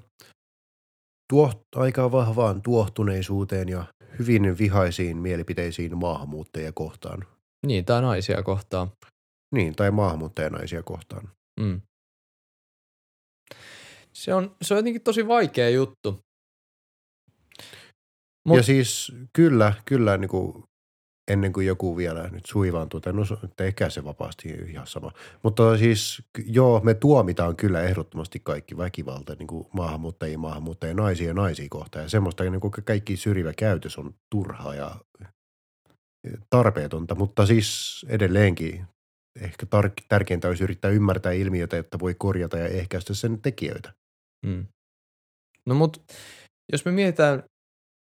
[1.30, 3.86] tuoht, aika vahvaan tuohtuneisuuteen ja
[4.20, 7.35] hyvin vihaisiin mielipiteisiin maahanmuuttajia kohtaan.
[7.66, 8.92] Niin, tai naisia kohtaan.
[9.56, 11.30] Niin, tai maahanmuuttajanaisia kohtaan.
[11.60, 11.82] Mm.
[14.14, 16.20] Se, on, se on jotenkin tosi vaikea juttu.
[18.48, 20.64] Mut, ja siis kyllä, kyllä niin kuin
[21.32, 23.24] ennen kuin joku vielä nyt suivaantuu, tai no
[23.56, 25.12] tehkää se vapaasti ihan sama.
[25.44, 31.34] Mutta siis joo, me tuomitaan kyllä ehdottomasti kaikki väkivalta niin kuin maahanmuuttajia, maahanmuuttajia, naisia ja
[31.34, 32.06] naisia kohtaan.
[32.06, 34.96] Ja semmoista niin kuin kaikki syrjivä käytös on turhaa ja
[36.50, 38.86] tarpeetonta, mutta siis edelleenkin
[39.42, 43.94] ehkä tar- tärkeintä olisi yrittää ymmärtää ilmiötä, että voi korjata ja ehkäistä sen tekijöitä.
[44.46, 44.66] Mm.
[45.66, 46.04] No mut
[46.72, 47.44] jos me mietitään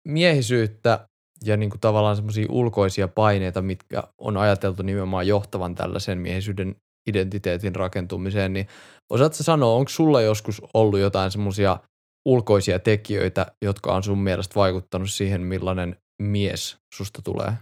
[0.07, 1.07] miehisyyttä
[1.43, 6.75] ja niinku tavallaan semmoisia ulkoisia paineita, mitkä on ajateltu nimenomaan johtavan tällaisen miehisyyden
[7.09, 8.67] identiteetin rakentumiseen, niin
[9.09, 11.79] osaatko sanoa, onko sulla joskus ollut jotain semmoisia
[12.27, 17.53] ulkoisia tekijöitä, jotka on sun mielestä vaikuttanut siihen, millainen mies susta tulee?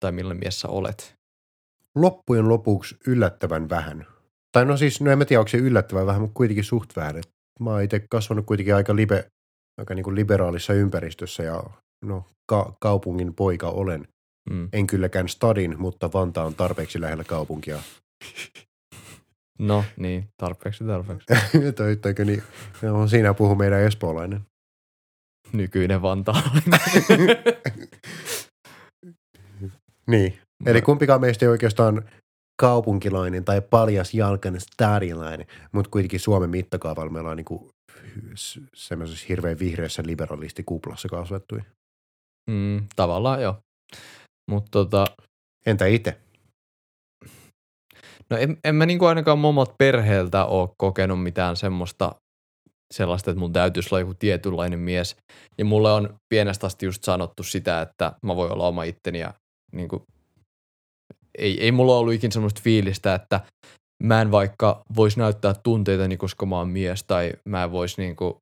[0.00, 1.14] Tai millainen mies sä olet?
[1.94, 4.06] Loppujen lopuksi yllättävän vähän.
[4.52, 7.16] Tai no siis, no en mä tiedä, onko se yllättävän vähän, mutta kuitenkin suht vähän.
[7.16, 7.28] Et
[7.60, 9.30] mä oon itse kasvanut kuitenkin aika, libe,
[9.78, 11.62] aika niin kuin liberaalissa ympäristössä ja
[12.04, 14.08] no, ka- kaupungin poika olen.
[14.50, 14.68] Mm.
[14.72, 17.78] En kylläkään stadin, mutta Vantaa on tarpeeksi lähellä kaupunkia.
[19.58, 21.26] No niin, tarpeeksi tarpeeksi.
[21.76, 22.42] Toitteko niin?
[22.82, 24.40] No, siinä puhuu meidän espoolainen.
[25.52, 26.80] Nykyinen vantaalainen.
[30.10, 30.38] Niin.
[30.66, 32.10] Eli kumpikaan meistä ei oikeastaan
[32.60, 37.70] kaupunkilainen tai paljas jalkainen stadilainen, mutta kuitenkin Suomen mittakaavalla meillä on niinku
[38.74, 41.60] semmoisessa hirveän vihreässä liberalistikuplassa kasvettui.
[42.50, 43.56] Mm, tavallaan joo.
[44.50, 45.06] Mutta tota,
[45.66, 46.16] Entä itse?
[48.30, 52.14] no en, en mä niinku ainakaan momat perheeltä ole kokenut mitään semmoista
[52.94, 55.16] sellaista, että mun täytyisi olla joku tietynlainen mies.
[55.58, 59.34] Ja mulle on pienestä asti just sanottu sitä, että mä voin olla oma itteni ja
[59.72, 60.02] niinku,
[61.38, 63.40] ei, ei mulla ollut ikinä semmoista fiilistä, että
[64.02, 68.38] mä en vaikka voisi näyttää tunteitani, koska mä oon mies, tai mä en voisi niinku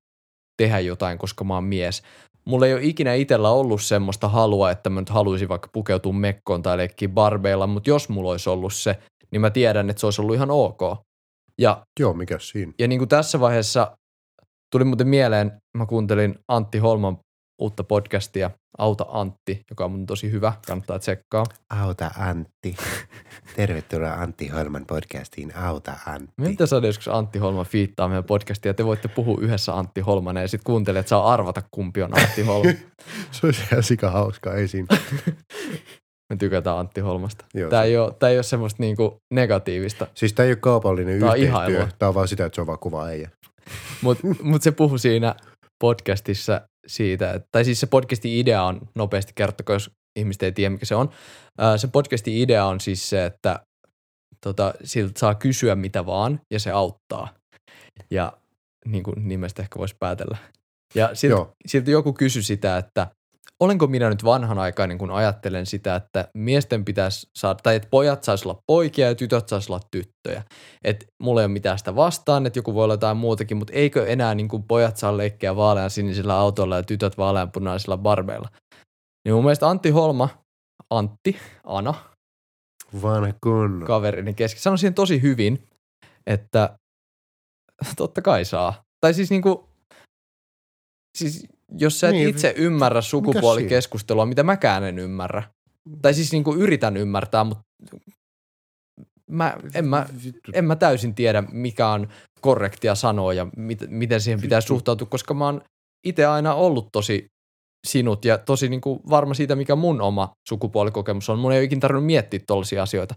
[0.63, 2.03] tehdä jotain, koska mä oon mies.
[2.45, 6.63] Mulla ei ole ikinä itsellä ollut semmoista halua, että mä nyt haluaisin vaikka pukeutua mekkoon
[6.63, 8.99] tai leikkiä barbeilla, mutta jos mulla olisi ollut se,
[9.31, 10.81] niin mä tiedän, että se olisi ollut ihan ok.
[11.61, 12.73] Ja, Joo, mikä siinä?
[12.79, 13.97] ja niin kuin tässä vaiheessa
[14.73, 17.19] tuli muuten mieleen, mä kuuntelin Antti Holman
[17.63, 21.45] uutta podcastia, Auta Antti, joka on mun tosi hyvä, kannattaa tsekkaa.
[21.71, 22.77] Auta Antti.
[23.57, 26.33] Tervetuloa Antti Holman podcastiin Auta Antti.
[26.37, 30.49] Mitä saada joskus Antti Holman fiittaa meidän podcastia, te voitte puhua yhdessä Antti Holmanen ja
[30.49, 32.75] sitten kuuntelee, että saa arvata kumpi on Antti Holman.
[33.31, 34.87] Se olisi ihan sika hauskaa, ei siinä.
[36.31, 37.45] Me tykätään Antti Holmasta.
[37.55, 40.57] Joo, Tämä se- ei, ole, tämä ei ole semmoista niinku negatiivista, Siis tämä ei ole
[40.57, 41.89] kaupallinen Tää on yhteistyö, ihailua.
[41.99, 43.31] tämä on vaan sitä, että se on vaan kova äijä.
[44.03, 45.35] mutta mut se puhui siinä
[45.81, 50.71] podcastissa siitä, että, tai siis se podcastin idea on, nopeasti kertokaa, jos ihmiset ei tiedä
[50.71, 51.11] mikä se on.
[51.77, 53.61] Se podcastin idea on siis se, että
[54.41, 57.35] tota, siltä saa kysyä mitä vaan ja se auttaa.
[58.11, 58.33] Ja
[58.87, 60.39] niin kuin nimestä ehkä voisi päätellä.
[60.95, 61.53] Ja siltä, Joo.
[61.67, 63.07] siltä joku kysyi sitä, että
[63.61, 68.49] olenko minä nyt vanhanaikainen, kun ajattelen sitä, että miesten pitäisi saada, tai että pojat saisi
[68.49, 70.43] olla poikia ja tytöt saisi olla tyttöjä.
[70.85, 74.07] Että mulla ei ole mitään sitä vastaan, että joku voi olla jotain muutakin, mutta eikö
[74.07, 78.49] enää niin kuin pojat saa leikkiä vaalean sinisillä autoilla ja tytöt vaaleanpunaisilla barbeilla.
[79.25, 80.29] Niin mun mielestä Antti Holma,
[80.91, 81.95] Antti, Ana,
[83.03, 83.87] Vanha kunno.
[83.87, 85.69] kaverini kesken, sanoi siihen tosi hyvin,
[86.27, 86.79] että
[87.97, 88.83] totta kai saa.
[89.01, 89.69] Tai siis niinku,
[91.19, 95.43] siis jos sä et Niin, niin, itse ymmärrä sukupuolikeskustelua, mitä mäkään en ymmärrä.
[96.03, 97.65] Tai siis niinku yritän ymmärtää, mutta
[99.31, 100.07] mä, en, mä,
[100.53, 102.09] en mä täysin tiedä, mikä on
[102.41, 105.61] korrektia sanoa ja mit, miten siihen pitää suhtautua, koska mä oon
[106.07, 107.27] itse aina ollut tosi
[107.87, 111.39] sinut ja tosi niinku varma siitä, mikä mun oma sukupuolikokemus on.
[111.39, 113.15] Mun ei ole ikinä tarvinnut miettiä tollaisia asioita.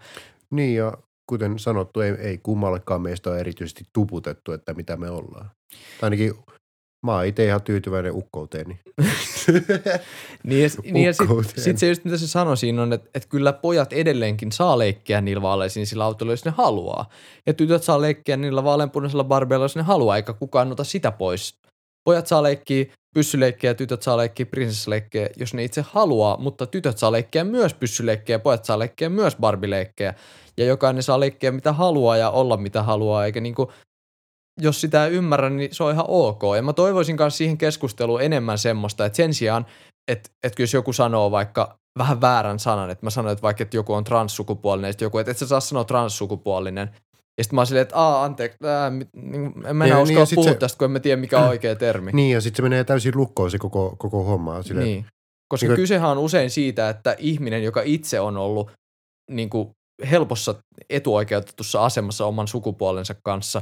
[0.52, 0.94] Niin ja
[1.30, 5.46] kuten sanottu, ei, ei kummallekaan meistä ole erityisesti tuputettu, että mitä me ollaan.
[5.76, 6.34] Tai ainakin
[7.04, 8.80] mä oon itse ihan tyytyväinen ukkouteeni.
[10.44, 13.30] Niin ja, niin ja sitten sit se just mitä se sanoi siinä on, että, että
[13.30, 17.10] kyllä pojat edelleenkin saa leikkiä niillä vaaleisinisilla autoilla, jos ne haluaa.
[17.46, 21.60] Ja tytöt saa leikkiä niillä vaaleanpunaisilla barbeilla, jos ne haluaa, eikä kukaan ota sitä pois.
[22.04, 27.12] Pojat saa leikkiä pyssyleikkiä tytöt saa leikkiä prinsessaleikkejä, jos ne itse haluaa, mutta tytöt saa
[27.12, 30.14] leikkiä myös pyssyleikkejä ja pojat saa leikkiä myös barbileikkejä.
[30.58, 33.72] Ja jokainen saa leikkiä mitä haluaa ja olla mitä haluaa, eikä niinku,
[34.62, 36.42] jos sitä ei ymmärrä, niin se on ihan ok.
[36.56, 39.66] Ja mä toivoisin myös siihen keskusteluun enemmän semmoista, että sen sijaan,
[40.12, 43.78] että, että jos joku sanoo vaikka vähän väärän sanan, että mä sanon, että vaikka että
[43.78, 46.90] joku on transsukupuolinen, ja joku, että et sä saa sanoa transsukupuolinen.
[47.38, 50.26] Ja sitten mä oon silleen, että aa, anteeksi, ää, niin, en mä enää Niin, uskalla
[50.26, 52.12] niin, puhua se- tästä, kun en mä tiedä, mikä on oikea termi.
[52.14, 54.64] niin ja sitten se menee täysin lukkoon se koko, koko homma.
[54.64, 55.06] Silleen, Niin.
[55.54, 58.72] Koska Niin kysehän on usein siitä, että ihminen, joka itse on ollut
[59.32, 59.70] niin kuin
[60.12, 60.56] helpossa
[60.90, 63.62] etuoikeutetussa asemassa oman sukupuolensa kanssa,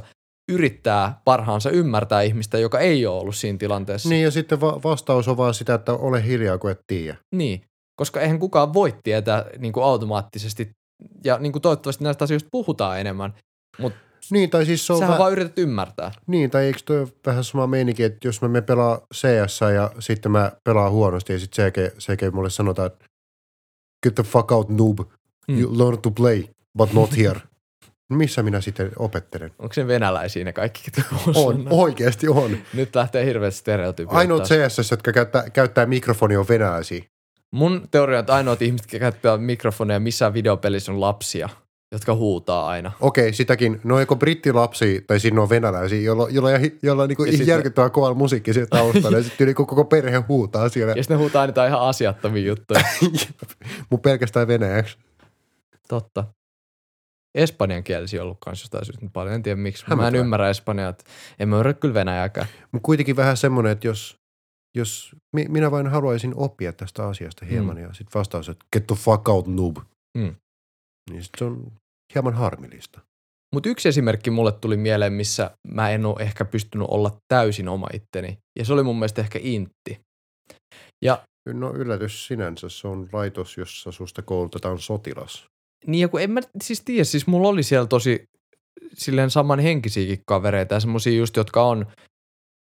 [0.50, 4.08] yrittää parhaansa ymmärtää ihmistä, joka ei ole ollut siinä tilanteessa.
[4.08, 7.16] Niin ja sitten va- vastaus on vaan sitä, että ole hiljaa, kun et tiedä.
[7.34, 7.62] Niin,
[7.96, 10.70] koska eihän kukaan voi tietää niin kuin automaattisesti,
[11.24, 13.34] ja niin kuin toivottavasti näistä asioista puhutaan enemmän,
[13.78, 13.98] mutta
[14.30, 16.12] Niin, tai siis se on sähän vä- vaan yrität ymmärtää.
[16.26, 19.90] Niin, tai eikö toi ole vähän sama meininki, että jos mä me pelaa CS ja
[19.98, 23.04] sitten mä pelaan huonosti ja sitten CG, CG mulle sanotaan, että
[24.02, 24.98] get the fuck out noob,
[25.48, 25.60] Mm.
[25.60, 26.44] you learn to play,
[26.78, 27.40] but not here.
[28.10, 29.52] Missä minä sitten opettelen?
[29.58, 30.90] Onko se venäläisiä ne kaikki,
[31.34, 32.56] On, oikeasti on.
[32.74, 34.42] Nyt lähtee hirveät stereotypiat Ainoat.
[34.42, 37.04] CS, jotka käyttää, käyttää mikrofoni on venäläisiä.
[37.50, 41.48] Mun teoria on, että ainoat ihmiset, jotka käyttää mikrofoneja missään videopelissä on lapsia,
[41.92, 42.92] jotka huutaa aina.
[43.00, 43.80] Okei, sitäkin.
[43.84, 46.48] No eikö brittilapsi, tai siinä on venäläisiä, jolla, jolla,
[46.82, 49.16] jolla, on niinku Ja järkyttävää kovalla musiikki siellä taustalla.
[49.16, 50.92] ja sitten niinku koko perhe huutaa siellä.
[50.96, 52.80] Ja sitten ne huutaa niitä ihan asiattomia juttuja.
[53.90, 54.98] Mun pelkästään venäjäksi.
[55.88, 56.24] Totta.
[57.34, 59.34] Espanjan kielisi on ollut kanssa jostain syystä paljon.
[59.34, 59.84] En tiedä miksi.
[59.96, 60.94] Mä en ymmärrä espanjaa.
[61.38, 62.46] En mä ymmärrä kyllä venäjääkään.
[62.72, 64.16] Mutta kuitenkin vähän semmoinen, että jos,
[64.76, 67.82] jos mi, minä vain haluaisin oppia tästä asiasta hieman mm.
[67.82, 69.76] ja sitten vastaus, että get the fuck out noob.
[70.18, 70.34] Mm.
[71.10, 71.72] Niin sit se on
[72.14, 73.00] hieman harmillista.
[73.54, 77.86] Mutta yksi esimerkki mulle tuli mieleen, missä mä en ole ehkä pystynyt olla täysin oma
[77.92, 78.38] itteni.
[78.58, 80.00] Ja se oli mun mielestä ehkä intti.
[81.04, 85.46] Ja No yllätys sinänsä, se on laitos, jossa susta koulutetaan sotilas.
[85.86, 88.24] Niin ja kun en mä siis tiedä, siis mulla oli siellä tosi
[88.94, 91.86] silleen samanhenkisiäkin kavereita ja semmosia just, jotka on,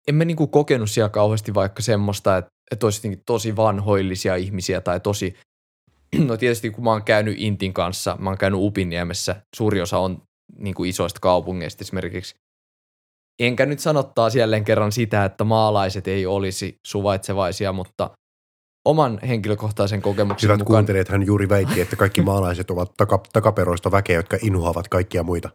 [0.08, 5.00] en mä niinku kokenut siellä kauheasti vaikka semmoista, että, että olisi tosi vanhoillisia ihmisiä tai
[5.00, 5.34] tosi,
[6.26, 10.22] no tietysti kun mä oon käynyt Intin kanssa, mä oon käynyt Upiniemessä, suuri osa on
[10.58, 12.34] niinku isoista kaupungeista esimerkiksi,
[13.38, 18.10] enkä nyt sanottaa jälleen kerran sitä, että maalaiset ei olisi suvaitsevaisia, mutta
[18.84, 23.90] oman henkilökohtaisen kokemuksen Hyvät mukaan kuuntelijat, hän juuri väitti, että kaikki maalaiset ovat taka, takaperoista
[23.90, 25.50] väkeä, jotka inhoavat kaikkia muita.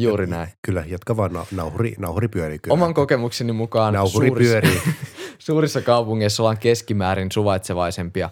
[0.00, 0.48] juuri näin.
[0.66, 2.74] Kyllä, jatka vaan, na- nauhuri, nauhuri pyörii kyllä.
[2.74, 4.80] Oman kokemukseni mukaan nauhuri suurissa, pyörii.
[5.38, 8.30] suurissa kaupungeissa ollaan keskimäärin suvaitsevaisempia,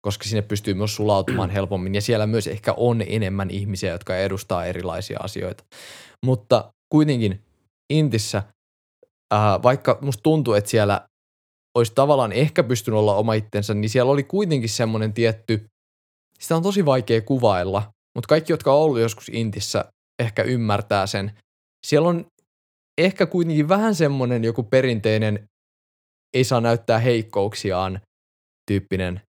[0.00, 4.64] koska sinne pystyy myös sulautumaan helpommin ja siellä myös ehkä on enemmän ihmisiä, jotka edustaa
[4.64, 5.64] erilaisia asioita.
[6.26, 7.42] Mutta kuitenkin
[7.90, 8.42] Intissä,
[9.34, 11.00] ää, vaikka musta tuntuu, että siellä
[11.76, 15.66] olisi tavallaan ehkä pystynyt olla oma itsensä, niin siellä oli kuitenkin semmoinen tietty,
[16.40, 19.84] sitä on tosi vaikea kuvailla, mutta kaikki, jotka on ollut joskus Intissä,
[20.22, 21.32] ehkä ymmärtää sen.
[21.86, 22.26] Siellä on
[22.98, 25.48] ehkä kuitenkin vähän semmoinen joku perinteinen
[26.34, 28.00] ei saa näyttää heikkouksiaan
[28.70, 29.20] tyyppinen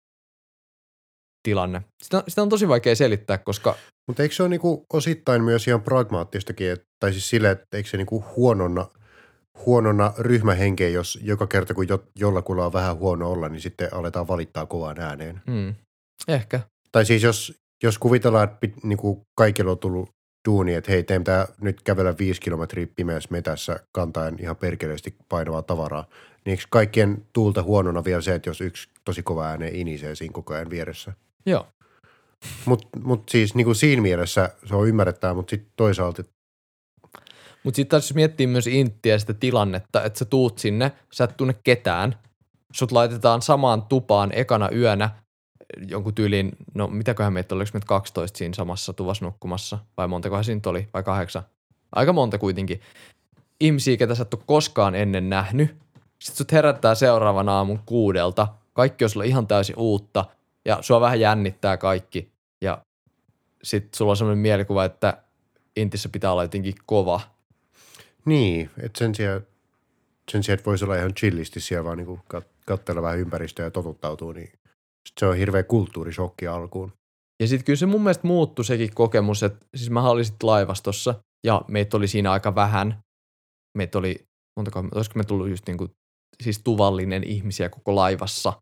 [1.43, 1.83] tilanne.
[2.03, 3.77] Sitä, sitä on tosi vaikea selittää, koska
[4.09, 7.89] Mutta eikö se ole niinku osittain myös ihan pragmaattistakin, että, tai siis sille, että eikö
[7.89, 8.89] se niinku huononna,
[9.66, 14.29] huonona ryhmähenkeä, jos joka kerta kun jo, jollakulla on vähän huono olla, niin sitten aletaan
[14.29, 15.42] valittaa kovaan ääneen.
[15.47, 15.75] hmm,
[16.29, 16.61] ehkä.
[16.92, 20.11] Tai siis jos, jos kuvitellaan, että pit, niinku kaikilla on tullut
[20.49, 25.62] duuni, että hei, teidän pitää nyt kävellä viisi kilometriä pimeässä metässä kantaen ihan perkeleesti painavaa
[25.62, 26.07] tavaraa,
[26.45, 30.33] niin eikö kaikkien tuulta huonona vielä se, että jos yksi tosi kova ääne inisee siinä
[30.33, 31.12] koko ajan vieressä?
[31.47, 31.66] Joo.
[32.64, 36.31] Mutta mut siis niinku siinä mielessä se on ymmärrettävää, mutta sitten toisaalta, et,
[37.66, 41.55] Mutta sitten taas miettii myös Inttiä sitä tilannetta, että sä tuut sinne, sä et tunne
[41.64, 42.18] ketään,
[42.72, 45.11] sut laitetaan samaan tupaan ekana yönä
[45.88, 50.44] jonkun tyylin, no mitäköhän meitä oli, oliko meitä 12 siinä samassa tuvassa nukkumassa, vai montakohan
[50.44, 51.42] siinä oli, vai kahdeksan?
[51.92, 52.81] Aika monta kuitenkin.
[53.61, 55.76] Ihmisiä, ketä sä et koskaan ennen nähnyt.
[56.18, 58.48] Sitten sut herättää seuraavan aamun kuudelta.
[58.72, 60.24] Kaikki on sulle ihan täysin uutta
[60.64, 62.31] ja sua vähän jännittää kaikki.
[62.61, 62.79] Ja
[63.62, 65.22] sitten sulla on sellainen mielikuva, että
[65.76, 67.36] Intissä pitää olla jotenkin kova.
[68.27, 69.47] Niin, että sen sijaan,
[70.31, 74.33] sen sijaan, että voisi olla ihan chillisti siellä vaan kat, katsella vähän ympäristöä ja totuttautuu,
[74.33, 74.53] niin
[75.09, 76.93] sit se on hirveä kulttuurishokki alkuun.
[77.43, 81.15] Ja sitten kyllä se mun mielestä muuttui sekin kokemus, että siis mä olin sitten laivastossa
[81.47, 82.99] ja meitä oli siinä aika vähän.
[83.79, 84.17] Meitä oli,
[84.57, 85.89] montako, olisiko me tullut just niinku,
[86.43, 88.53] siis tuvallinen ihmisiä koko laivassa.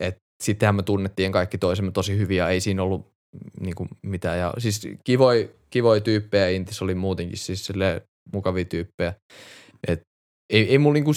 [0.00, 3.12] Et sittenhän me tunnettiin kaikki toisemme tosi hyvin ja ei siinä ollut
[3.60, 4.38] niinku mitään.
[4.38, 9.14] Ja siis kivoi, kivoi tyyppejä, Intis oli muutenkin siis silleen mukavia tyyppejä.
[9.88, 10.00] Et
[10.52, 11.12] ei, ei mulla niinku,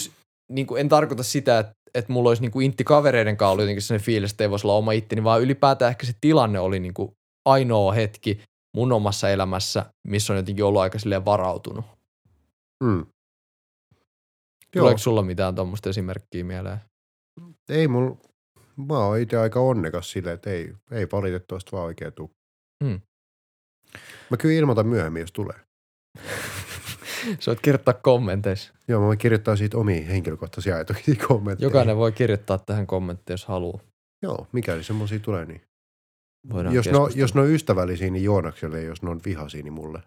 [0.52, 4.04] niinku, en tarkoita sitä, että että mulla olisi niinku intti kavereiden kanssa ollut jotenkin sellainen
[4.04, 7.12] fiilis, että ei voisi olla oma itteni, vaan ylipäätään ehkä se tilanne oli niinku
[7.48, 8.40] ainoa hetki
[8.76, 11.84] mun omassa elämässä, missä on jotenkin ollut aika silleen varautunut.
[12.84, 13.06] Mm.
[14.72, 16.78] Tuleeko sulla mitään tuommoista esimerkkiä mieleen?
[17.68, 18.16] ei mulla,
[18.76, 22.30] mä oon itse aika onnekas silleen, että ei, ei valitettavasti vaan oikein tuu.
[22.84, 23.00] Mm.
[24.30, 25.60] Mä kyllä ilmoitan myöhemmin, jos tulee.
[27.40, 28.72] Sä voit kirjoittaa kommenteissa.
[28.88, 31.66] Joo, mä voin kirjoittaa siitä omia henkilökohtaisia ajatuksia kommentteja.
[31.66, 33.80] Jokainen voi kirjoittaa tähän kommenttiin, jos haluaa.
[34.22, 35.60] Joo, mikäli semmoisia tulee, niin.
[36.52, 40.02] Voidaan Jos no, jos ne on ystävällisiä, niin Joonakselle, jos ne on vihaisia, niin mulle.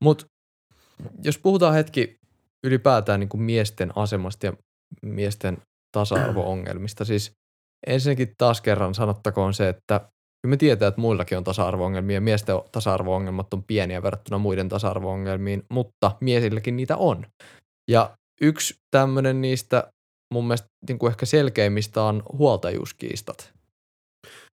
[0.00, 0.26] Mut
[1.24, 2.16] jos puhutaan hetki
[2.64, 4.52] ylipäätään niin kuin miesten asemasta ja
[5.02, 5.58] miesten
[5.92, 7.32] tasa-arvo-ongelmista, siis
[7.86, 10.10] ensinnäkin taas kerran sanottakoon se, että
[10.42, 15.62] kyllä me tietää, että muillakin on tasa-arvo-ongelmia ja miesten tasa-arvo-ongelmat on pieniä verrattuna muiden tasa-arvo-ongelmiin,
[15.68, 17.26] mutta miesilläkin niitä on.
[17.90, 19.92] Ja yksi tämmöinen niistä
[20.34, 23.52] mun mielestä niin kuin ehkä selkeimmistä on huoltajuuskiistat.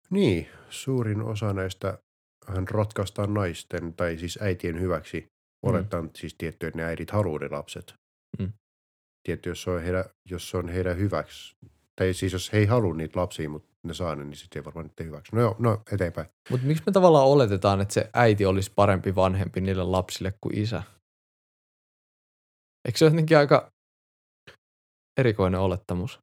[0.10, 1.98] Niin, suurin osa näistä
[2.48, 5.26] hän ratkaistaan naisten tai siis äitien hyväksi.
[5.66, 7.94] Olettaen siis tietty, että ne äidit haluaa ne lapset.
[8.40, 8.54] Mm.
[9.28, 11.56] Tietty, jos se on heidän, jos se on heidän hyväksi.
[11.96, 14.66] Tai siis jos he ei halua niitä lapsia, mutta ne saa ne, niin sitten ei
[14.66, 15.36] varmaan niiden hyväksi.
[15.36, 16.28] No joo, no eteenpäin.
[16.50, 20.84] Mutta miksi me tavallaan oletetaan, että se äiti olisi parempi vanhempi niille lapsille kuin isä?
[22.88, 23.72] Eikö se ole jotenkin aika
[25.20, 26.20] erikoinen olettamus?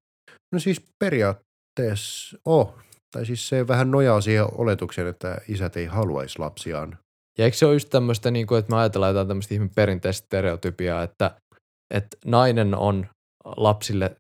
[0.53, 2.79] No siis periaatteessa oh.
[3.17, 6.99] Tai siis se vähän nojaa siihen oletukseen, että isät ei haluaisi lapsiaan.
[7.39, 10.27] Ja eikö se ole just tämmöistä, niin kuin, että me ajatellaan jotain tämmöistä ihme perinteistä
[10.27, 11.41] stereotypiaa, että,
[11.95, 13.07] että nainen on
[13.45, 14.17] lapsille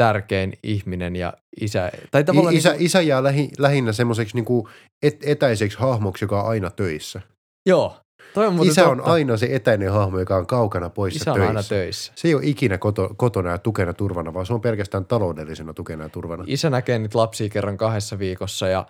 [0.00, 4.36] tärkein ihminen ja isä, tai tavallaan I, isä, niin kuin, isä jää lähi, lähinnä semmoiseksi
[4.36, 4.68] niinku
[5.02, 7.20] et, etäiseksi hahmoksi, joka on aina töissä.
[7.66, 7.96] joo,
[8.34, 9.12] toi on Isä on totta.
[9.12, 11.48] aina se etäinen hahmo, joka on kaukana poissa isä on töissä.
[11.48, 12.12] aina töissä.
[12.16, 16.02] Se ei ole ikinä koto, kotona ja tukena turvana, vaan se on pelkästään taloudellisena tukena
[16.04, 16.44] ja turvana.
[16.46, 18.86] Isä näkee niitä lapsia kerran kahdessa viikossa ja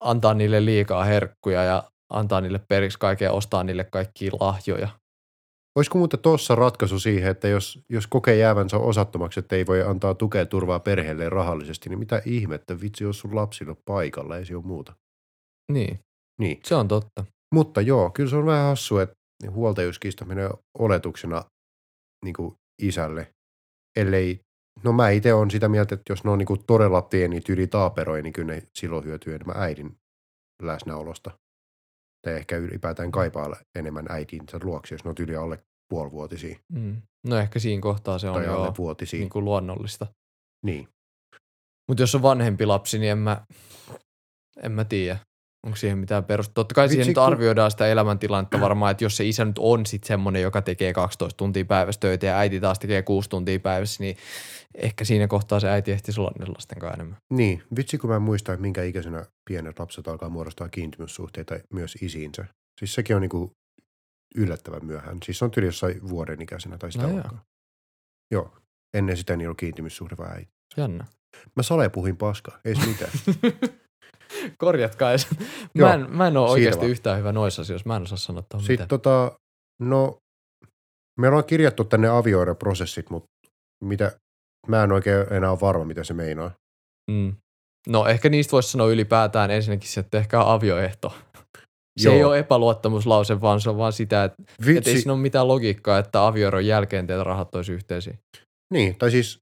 [0.00, 4.88] antaa niille liikaa herkkuja ja antaa niille periksi kaikkea, ostaa niille kaikkia lahjoja.
[5.76, 10.14] Olisiko muuten tuossa ratkaisu siihen, että jos, jos kokee jäävänsä osattomaksi, että ei voi antaa
[10.14, 14.56] tukea turvaa perheelle rahallisesti, niin mitä ihmettä, vitsi, jos sun lapsilla on paikalla, ei se
[14.56, 14.94] ole muuta.
[15.72, 16.00] Niin,
[16.40, 16.60] Niin.
[16.64, 17.24] se on totta.
[17.54, 19.14] Mutta joo, kyllä se on vähän hassu, että
[19.50, 21.44] huoltajuuskiista menee oletuksena
[22.24, 23.30] niin kuin isälle,
[23.96, 24.40] ellei,
[24.84, 27.66] no mä itse on sitä mieltä, että jos ne on niin kuin todella pieni tyli
[27.66, 29.96] taaperoi, niin kyllä ne silloin hyötyy enemmän äidin
[30.62, 31.30] läsnäolosta.
[32.26, 35.58] Tai ehkä ylipäätään kaipaa enemmän äitinsä luokse, jos ne on tyli alle
[35.88, 37.02] puolivuotisia Mm.
[37.26, 39.16] No ehkä siinä kohtaa se on tai jo vuotisia.
[39.18, 40.06] niin Niin, kuin luonnollista.
[40.64, 40.88] niin.
[41.88, 43.46] Mutta jos on vanhempi lapsi, niin en mä,
[44.62, 45.18] en mä tiedä.
[45.66, 46.54] Onko siihen mitään perusta?
[46.54, 49.58] Totta kai siihen Vitsi, nyt kun- arvioidaan sitä elämäntilannetta varmaan, että jos se isä nyt
[49.58, 53.60] on sitten semmoinen, joka tekee 12 tuntia päivässä töitä ja äiti taas tekee 6 tuntia
[53.60, 54.16] päivässä, niin
[54.74, 57.16] ehkä siinä kohtaa se äiti ehtisi olla niiden lasten kanssa enemmän.
[57.32, 61.94] Niin, vitsi kun mä en muista, että minkä ikäisenä pienet lapset alkaa muodostaa kiintymyssuhteita myös
[62.02, 62.44] isiinsä.
[62.78, 63.50] Siis sekin on niinku
[64.36, 65.18] yllättävän myöhään.
[65.24, 67.38] Siis se on tyyli jossain vuoden ikäisenä tai sitä No joo.
[68.30, 68.54] Joo.
[68.94, 70.50] Ennen sitä niin on kiintymyssuhde vai äiti.
[70.76, 71.04] Jännä.
[71.56, 73.10] Mä sale puhuin paska, ei se mitään.
[74.58, 75.10] Korjatkaa.
[75.74, 76.90] Joo, Mä en, mä en ole oikeasti vaan.
[76.90, 77.88] yhtään hyvä noissa asioissa.
[77.88, 78.88] Mä en osaa sanoa tuohon Sitten mitään.
[78.88, 79.38] tota,
[79.82, 80.18] no,
[81.20, 83.28] me ollaan kirjattu tänne avioeroprosessit, mutta
[83.84, 84.18] mitä,
[84.68, 86.50] mä en oikein enää ole varma, mitä se meinaa.
[87.10, 87.34] Mm.
[87.88, 91.14] No ehkä niistä voisi sanoa ylipäätään ensinnäkin se, että tehkää avioehto.
[91.98, 92.14] Se Joo.
[92.14, 94.42] ei ole epäluottamuslause, vaan se on vaan sitä, että
[94.76, 98.18] et ei siinä ole mitään logiikkaa, että avioeron jälkeen teitä rahat olisi yhteisiä.
[98.72, 99.38] Niin, tai siis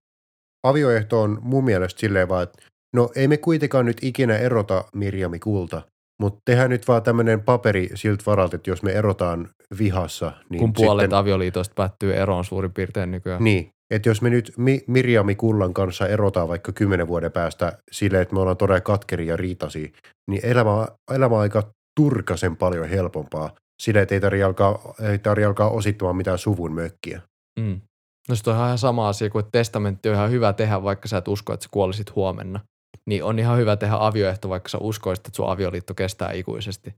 [0.67, 2.63] avioehto on mun mielestä silleen vaan, että
[2.95, 5.83] no ei me kuitenkaan nyt ikinä erota Mirjami Kulta,
[6.21, 10.73] mutta tehdään nyt vaan tämmöinen paperi siltä varalta, että jos me erotaan vihassa, niin kun
[10.73, 13.45] puolet sitten, avioliitosta päättyy eroon suurin piirtein nykyään.
[13.45, 18.23] Niin, että jos me nyt Mi- Mirjami Kullan kanssa erotaan vaikka kymmenen vuoden päästä silleen,
[18.23, 19.93] että me ollaan todella katkeria ja riitasi,
[20.31, 21.63] niin elämä, elämä on aika
[22.01, 23.51] turkasen paljon helpompaa.
[23.83, 27.23] Sillä, että ei tarvitse alkaa, ei tarvitse alkaa osittamaan mitään suvun mökkiä.
[27.61, 27.81] Mm.
[28.29, 31.17] No sit on ihan sama asia kuin, että testamentti on ihan hyvä tehdä, vaikka sä
[31.17, 32.61] et usko, että sä kuolisit huomenna.
[33.09, 36.95] Niin on ihan hyvä tehdä avioehto, vaikka sä uskoisit, että sun avioliitto kestää ikuisesti.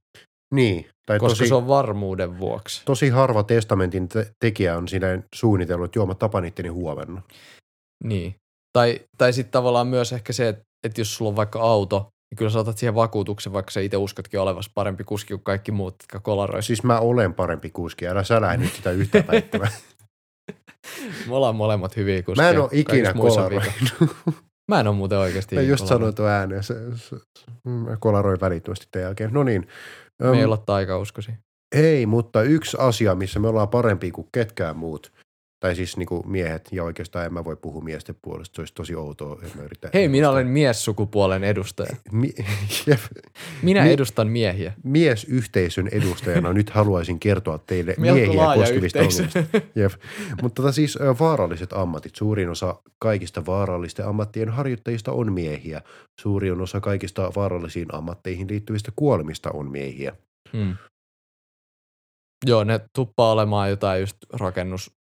[0.55, 2.83] Niin, tai Koska tosi, se on varmuuden vuoksi.
[2.85, 7.23] tosi harva testamentin te- tekijä on siinä suunnitellut, että joo, mä tapan itteni huomenna.
[8.05, 8.35] Niin.
[8.73, 11.99] Tai, tai sitten tavallaan myös ehkä se, että, että jos sulla on vaikka auto,
[12.31, 15.73] niin kyllä sä otat siihen vakuutuksen, vaikka sä itse uskotkin olevasi parempi kuski kuin kaikki
[15.73, 16.67] muut, jotka kolaroisi.
[16.67, 19.73] Siis mä olen parempi kuski, älä sä lähde nyt sitä yhtään väittämään.
[21.27, 22.47] Me ollaan molemmat hyviä kuskeja.
[22.47, 23.75] Mä en ole ikinä kolaroinut.
[24.69, 28.41] Mä en ole muuten oikeasti Mä just sanoin tuon ääneen, se, se, se, mä kolaroin
[28.41, 29.33] välittömästi tämän jälkeen.
[29.33, 29.67] No niin.
[30.23, 31.33] Me ei Öm, olla taikauskosi.
[31.75, 35.13] Ei, mutta yksi asia, missä me ollaan parempi kuin ketkään muut,
[35.61, 38.75] tai siis niin kuin miehet, ja oikeastaan en mä voi puhua miesten puolesta, se olisi
[38.75, 39.91] tosi outoa, että mä yritän.
[39.95, 41.97] Hei, minä olen miessukupuolen edustaja.
[42.13, 42.35] Mi-.
[43.63, 44.73] Minä Mi- edustan miehiä.
[44.83, 49.39] miesyhteisön edustajana nyt haluaisin kertoa teille Melko miehiä koskevista ongelmista.
[49.75, 49.93] Jep.
[50.43, 52.17] Mutta tota siis vaaralliset ammatit.
[52.17, 55.83] Suurin osa kaikista vaarallisten ammattien harjoittajista on miehiä.
[56.21, 60.17] Suurin osa kaikista vaarallisiin ammatteihin liittyvistä kuolemista on miehiä.
[60.53, 60.77] Hmm.
[62.47, 64.96] Joo, ne tuppaa olemaan jotain just rakennustyömaa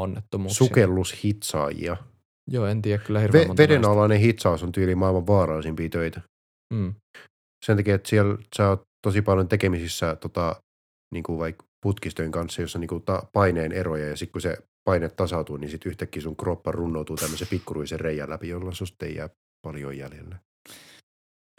[0.00, 0.58] onnettomuuksia.
[0.58, 1.96] Sukellushitsaajia.
[2.50, 6.20] Joo, en tiedä kyllä hirveän Ve- vedenalainen hitsaus on tyyli maailman vaarallisimpia töitä.
[6.74, 6.94] Mm.
[7.66, 10.62] Sen takia, että siellä sä oot tosi paljon tekemisissä tota,
[11.14, 14.58] niin kuin vaikka putkistojen kanssa, jossa niin kuin ta- paineen eroja ja sitten kun se
[14.84, 19.14] paine tasautuu, niin sitten yhtäkkiä sun kroppa runnoutuu tämmöisen pikkuruisen reijän läpi, jolloin susta ei
[19.14, 19.30] jää
[19.66, 20.36] paljon jäljelle.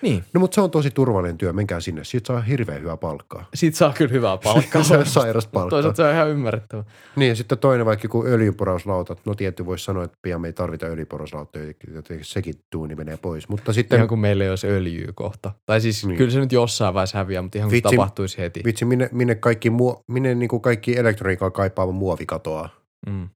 [0.03, 2.03] Niin, No mutta se on tosi turvallinen työ, menkää sinne.
[2.03, 3.45] Siitä saa hirveän hyvää palkkaa.
[3.53, 4.83] siitä saa kyllä hyvää palkkaa.
[4.83, 5.69] se on sairasta Mut palkkaa.
[5.69, 6.83] Toisaalta se on ihan ymmärrettävä.
[7.15, 9.19] Niin ja sitten toinen vaikka joku öljynporauslautat.
[9.25, 13.49] No tietty voisi sanoa, että pian me ei tarvita öljynporauslauttoja, joten sekin tuuni menee pois.
[13.49, 15.51] Mutta sitten Ihan kuin meillä ei olisi öljyä kohta.
[15.65, 16.17] Tai siis Niin.
[16.17, 18.61] kyllä se nyt jossain vaiheessa häviää, mutta ihan kuin Vitsi- tapahtuisi heti.
[18.65, 22.69] vitsi, minne, minne kaikki, muo, minne niin kuin kaikki elektroniikkaa kaipaava muovi katoaa.
[23.09, 23.29] Mm.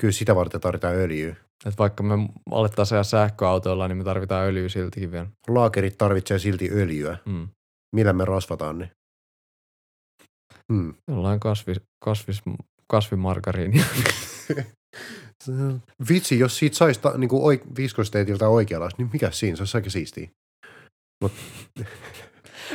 [0.00, 1.36] Kyllä sitä varten tarvitaan öljyä.
[1.66, 2.14] Et vaikka me
[2.50, 5.26] alettaisiin ajaa sähköautoilla, niin me tarvitaan öljyä siltikin vielä.
[5.48, 7.18] Laakerit tarvitsee silti öljyä.
[7.24, 7.48] Mm.
[7.96, 8.90] Millä me rasvataan ne?
[10.72, 10.94] Hmm.
[11.08, 12.42] Jollain kasvis, kasvis,
[12.90, 13.84] kasvimargariinia.
[16.08, 19.56] Vitsi, jos siitä saisi ta, niin kuin oik, viskosteetilta oikeanlaista, niin mikä siinä?
[19.56, 20.28] Se olisi aika siistiä.
[21.22, 21.38] Mutta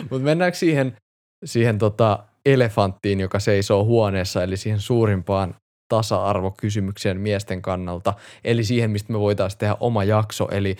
[0.20, 0.98] mennäänkö siihen,
[1.46, 5.56] siihen tota elefanttiin, joka seisoo huoneessa, eli siihen suurimpaan
[5.88, 8.14] tasa-arvokysymykseen miesten kannalta,
[8.44, 10.76] eli siihen, mistä me voitaisiin tehdä oma jakso, eli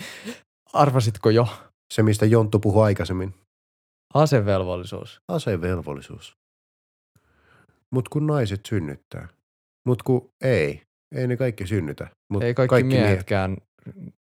[0.72, 1.48] arvasitko jo
[1.94, 3.34] Se, mistä Jonttu puhui aikaisemmin.
[4.14, 5.20] asevelvollisuus?
[5.28, 6.36] Asevelvollisuus.
[7.92, 9.28] Mut kun naiset synnyttää.
[9.86, 10.82] Mut kun ei.
[11.14, 12.08] Ei ne kaikki synnytä.
[12.32, 13.56] Mut Ei kaikki, kaikki miehetkään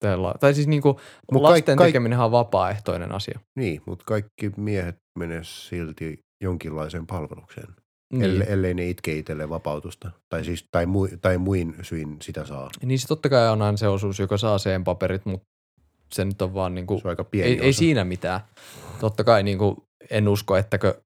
[0.06, 1.00] Tella- Tai siis niinku
[1.32, 3.40] Mut lasten kaik- tekeminenhän on vapaaehtoinen asia.
[3.56, 7.68] Niin, mutta kaikki miehet menee silti jonkinlaiseen palvelukseen,
[8.14, 8.22] Niin.
[8.40, 8.42] niin.
[8.50, 10.12] ellei, ne itke itselleen vapautusta.
[10.30, 12.70] Tai, siis, tai, mui, tai muin syin sitä saa.
[12.84, 15.48] niin se totta kai on aina se osuus, joka saa sen paperit, mutta
[16.14, 17.64] se nyt on vaan niinku, Se on aika pieni ei, osa.
[17.66, 18.40] ei siinä mitään.
[19.00, 21.02] Totta kai niinku, en usko, ettäkö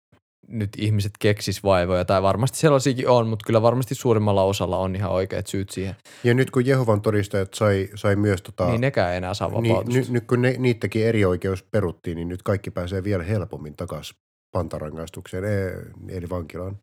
[0.47, 5.12] nyt ihmiset keksis vaivoja, tai varmasti sellaisiakin on, mutta kyllä varmasti suurimmalla osalla on ihan
[5.12, 5.95] oikeat syyt siihen.
[6.24, 9.70] Ja nyt kun Jehovan todistajat sai, sai myös tota, Niin nekään ei enää saa niin,
[9.74, 9.99] vapautusta.
[9.99, 14.16] nyt, nyt kun ne, niittäkin eri oikeus peruttiin, niin nyt kaikki pääsee vielä helpommin takaisin
[14.54, 15.72] pantarangaistukseen, ee,
[16.10, 16.80] eli vankilaan.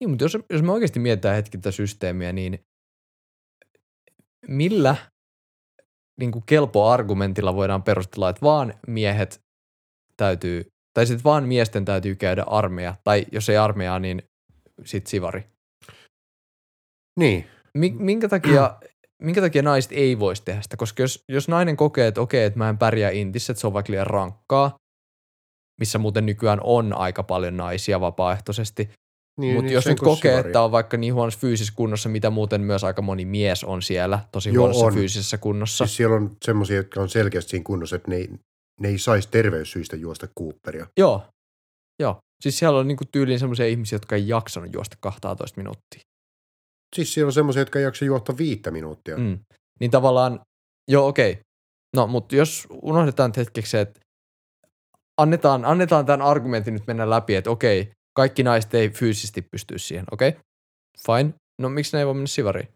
[0.00, 2.58] Niin, mutta jos, jos me oikeasti mietitään hetki tätä systeemiä, niin
[4.48, 4.96] millä
[6.20, 9.40] niin kuin kelpo argumentilla voidaan perustella, että vaan miehet
[10.16, 14.22] täytyy, tai sitten vaan miesten täytyy käydä armeija, tai jos ei armeijaa, niin
[14.84, 15.44] sit sivari.
[17.20, 17.46] Niin,
[17.78, 18.78] Mi- Minkä takia,
[19.22, 20.76] minkä takia naiset ei voisi tehdä sitä?
[20.76, 23.72] Koska jos, jos nainen kokee, että okei, että mä en pärjää intissä, että se on
[23.72, 24.76] vaikka liian rankkaa,
[25.80, 28.90] missä muuten nykyään on aika paljon naisia vapaaehtoisesti,
[29.40, 30.48] niin mutta niin jos nyt kokee, sivari.
[30.48, 34.18] että on vaikka niin huonossa fyysisessä kunnossa, mitä muuten myös aika moni mies on siellä,
[34.32, 34.94] tosi Joo, huonossa on.
[34.94, 35.86] fyysisessä kunnossa.
[35.86, 38.28] Siis siellä on semmoisia, jotka on selkeästi siinä kunnossa, että ne ei,
[38.80, 40.86] ne ei saisi terveyssyistä juosta Cooperia.
[40.96, 41.22] Joo,
[42.02, 42.16] joo.
[42.42, 46.00] Siis siellä on niinku tyyliin semmoisia ihmisiä, jotka ei jaksanut juosta 12 minuuttia.
[46.96, 49.16] Siis siellä on semmoisia, jotka ei jaksa juosta viittä minuuttia.
[49.16, 49.38] Mm.
[49.80, 50.40] Niin tavallaan,
[50.90, 51.38] joo okei.
[51.96, 54.00] No, mutta jos unohdetaan hetkeksi että
[55.20, 60.04] annetaan, annetaan tämän argumentin nyt mennä läpi, että okei, kaikki naiset ei fyysisesti pysty siihen,
[60.10, 60.36] okei?
[61.06, 61.34] Fine.
[61.60, 62.68] No miksi ne ei voi mennä sivariin?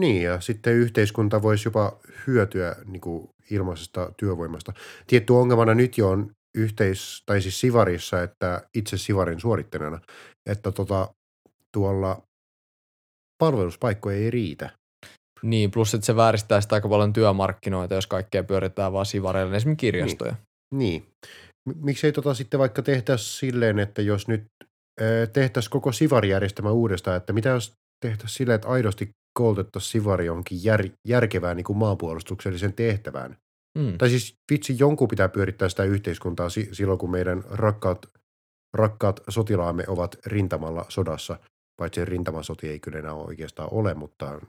[0.00, 1.96] Niin, ja sitten yhteiskunta voisi jopa
[2.26, 4.72] hyötyä niin kuin ilmaisesta työvoimasta.
[5.06, 10.00] Tietty ongelmana nyt jo on yhteis, tai siis Sivarissa, että itse Sivarin suorittajana,
[10.50, 11.14] että tota,
[11.72, 12.22] tuolla
[13.38, 14.70] palveluspaikkoja ei riitä.
[15.42, 19.80] Niin, plus että se vääristää sitä aika paljon työmarkkinoita, jos kaikkea pyöritetään vaan sivareilla, esimerkiksi
[19.80, 20.32] kirjastoja.
[20.32, 20.51] Niin.
[21.68, 24.42] M- Miksei tota sitten vaikka tehtäisi silleen, että jos nyt
[25.32, 27.72] tehtäisiin koko Sivari-järjestelmä uudestaan, että mitä jos
[28.04, 33.36] tehtäisiin silleen, että aidosti koulutettaisiin Sivari johonkin jär, järkevään niin kuin maanpuolustukselliseen tehtävään.
[33.78, 33.98] Mm.
[33.98, 38.06] Tai siis vitsi, jonkun pitää pyörittää sitä yhteiskuntaa si- silloin, kun meidän rakkaat,
[38.76, 41.38] rakkaat sotilaamme ovat rintamalla sodassa.
[41.80, 44.40] Paitsi rintamasoti ei kyllä enää oikeastaan ole, mutta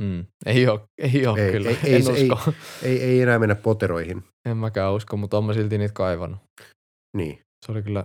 [0.00, 0.26] Mm.
[0.46, 1.68] Ei ole, ei ole Ei, kyllä.
[1.70, 2.52] ei- en ei- usko.
[2.82, 4.24] ei, ei enää mennä poteroihin.
[4.48, 6.40] En mäkään usko, mutta on mä silti niitä kaivannut.
[7.16, 7.38] Niin.
[7.66, 8.04] Se oli kyllä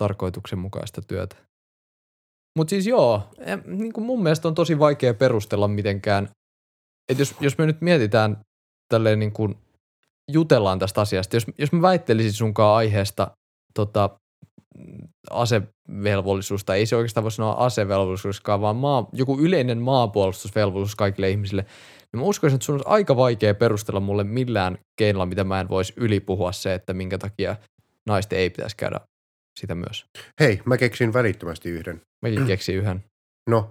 [0.00, 1.36] tarkoituksenmukaista työtä.
[2.58, 6.28] Mutta siis joo, en, niin kuin mun mielestä on tosi vaikea perustella mitenkään.
[7.10, 8.40] Että jos, jos me nyt mietitään
[8.92, 9.54] tälleen niin kuin
[10.32, 13.30] jutellaan tästä asiasta, jos, jos mä väittelisin sunkaan aiheesta
[13.74, 14.10] tota,
[15.30, 21.62] asevelvollisuus, tai ei se oikeastaan voi sanoa asevelvollisuuskaan, vaan maa, joku yleinen maanpuolustusvelvollisuus kaikille ihmisille,
[22.12, 25.68] niin mä uskoisin, että sun olisi aika vaikea perustella mulle millään keinolla, mitä mä en
[25.68, 27.56] voisi ylipuhua se, että minkä takia
[28.06, 29.00] naisten ei pitäisi käydä
[29.60, 30.04] sitä myös.
[30.40, 32.00] Hei, mä keksin välittömästi yhden.
[32.22, 33.04] Mäkin keksin yhden.
[33.50, 33.70] No,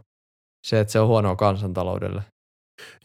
[0.67, 2.21] Se, että se on huonoa kansantaloudelle.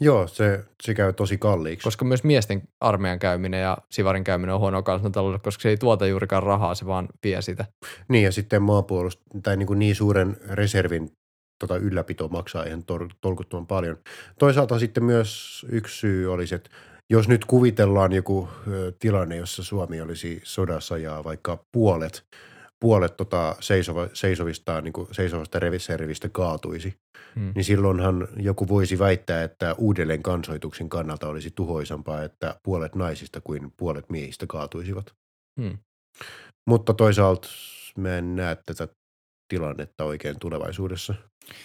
[0.01, 1.85] Joo, se, se käy tosi kalliiksi.
[1.85, 6.07] Koska myös miesten armeijan käyminen ja sivarin käyminen on huonoa kansantaloudelle, koska se ei tuota
[6.07, 7.65] juurikaan rahaa, se vaan vie sitä.
[8.09, 11.11] Niin, ja sitten maanpuolust tai niin, kuin niin suuren reservin
[11.59, 13.97] tota ylläpito maksaa ihan tor- tolkuttoman paljon.
[14.39, 16.71] Toisaalta sitten myös yksi syy olisi, että
[17.11, 18.49] jos nyt kuvitellaan joku
[18.99, 22.25] tilanne, jossa Suomi olisi sodassa ja vaikka puolet,
[22.81, 26.95] puolet tota seisova, seisovista, niin kuin seisovasta reservistä kaatuisi,
[27.37, 27.53] Hmm.
[27.55, 33.73] niin silloinhan joku voisi väittää, että uudelleen kansoituksen kannalta olisi tuhoisampaa, että puolet naisista kuin
[33.77, 35.15] puolet miehistä kaatuisivat.
[35.61, 35.79] Hmm.
[36.69, 37.49] Mutta toisaalta
[37.99, 38.89] mä en näe tätä
[39.49, 41.15] tilannetta oikein tulevaisuudessa.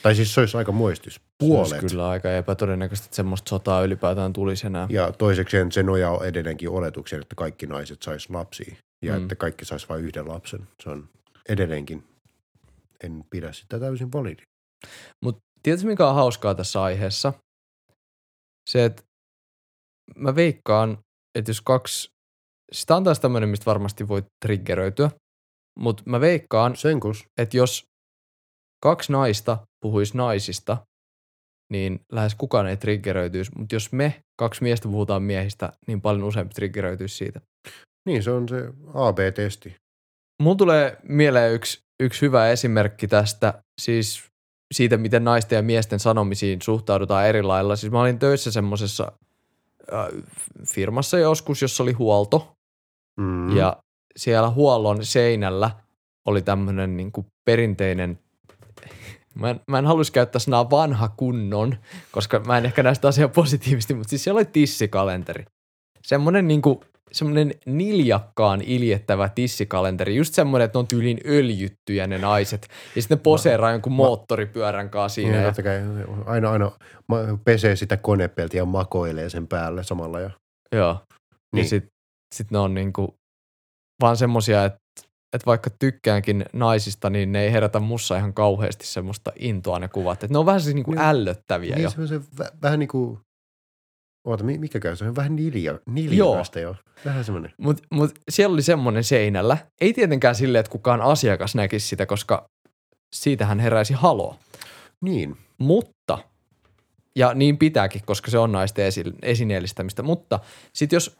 [0.04, 1.14] Tai siis se olisi aika muistus.
[1.14, 1.72] Se Puolet.
[1.72, 4.88] olisi kyllä aika epätodennäköistä, että semmoista sotaa ylipäätään tulisi enää.
[4.90, 9.22] Ja toisekseen se nojaa edelleenkin oletukseen, että kaikki naiset sais lapsia ja Mm.
[9.22, 10.68] että kaikki sais vain yhden lapsen.
[10.84, 11.10] Se on
[11.50, 12.04] edelleenkin,
[13.04, 14.42] en pidä sitä täysin validi.
[15.64, 17.34] Tiedätkö, mikä on hauskaa tässä aiheessa?
[18.70, 19.04] Se, että
[20.16, 20.98] mä veikkaan,
[21.38, 22.10] että jos kaksi,
[22.72, 25.12] sitä on taas tämmöinen, mistä varmasti voi triggeröityä,
[25.80, 27.24] mutta mä veikkaan, Senkus.
[27.42, 27.84] että jos
[28.84, 30.78] kaksi naista puhuisi naisista,
[31.72, 36.54] niin lähes kukaan ei triggeröityisi, mutta jos me kaksi miestä puhutaan miehistä, niin paljon useampi
[36.54, 37.42] triggeröityisi siitä.
[38.06, 38.56] Niin, se on se
[38.94, 39.76] AB-testi.
[40.42, 44.24] Mulla tulee mieleen yksi, yksi hyvä esimerkki tästä, siis
[44.74, 47.76] siitä, miten naisten ja miesten sanomisiin suhtaudutaan eri lailla.
[47.76, 49.12] Siis mä olin töissä semmoisessa
[49.94, 50.08] äh,
[50.68, 52.56] firmassa joskus, jossa oli huolto,
[53.20, 53.58] Mm.
[53.58, 53.78] ja
[54.18, 55.72] siellä huollon seinällä
[56.26, 57.12] oli tämmöinen niin
[57.46, 58.20] perinteinen,
[59.36, 61.76] Mä en, mä en haluaisi käyttää sanaa vanha kunnon,
[62.12, 65.46] koska mä en ehkä näistä asiaa positiivisesti, mutta siis siellä oli tissikalenteri.
[66.08, 72.68] Semmoinen niinku, semmoinen niljakkaan iljettävä tissikalenteri, just semmoinen, että ne on tyyliin öljyttyjä ne naiset.
[72.96, 75.32] Ja sitten ne poseeraa jonkun moottoripyörän kanssa siinä.
[75.32, 75.82] Niin, Ja, kai,
[76.26, 76.72] aina, aina
[77.46, 80.20] pesee sitä konepeltiä ja makoilee sen päälle samalla.
[80.20, 80.30] Ja,
[80.76, 81.00] joo.
[81.56, 81.64] Niin.
[81.64, 81.86] Ja sit,
[82.36, 83.14] sit ne on niinku
[84.02, 84.80] vaan semmosia, että
[85.36, 90.24] et vaikka tykkäänkin naisista, niin ne ei herätä mussa ihan kauheasti semmoista intoa ne kuvat.
[90.24, 91.02] Et ne on vähän siis niinku Niin.
[91.02, 92.22] ällöttäviä niin jo.
[92.62, 93.20] vähän niin kuin,
[94.28, 96.76] oota, mi- mikä käy, se on vähän nilja, niljakasta jo.
[97.06, 97.54] Vähän semmoinen.
[97.58, 99.58] Mutta mut siellä oli semmoinen seinällä.
[99.82, 102.50] Ei tietenkään silleen, että kukaan asiakas näkisi sitä, koska
[103.16, 104.36] siitähän heräisi halo.
[105.02, 106.18] Niin, Mutta,
[107.16, 110.40] ja niin pitääkin, koska se on naisten esi- esineellistämistä, mutta
[110.74, 111.18] sitten jos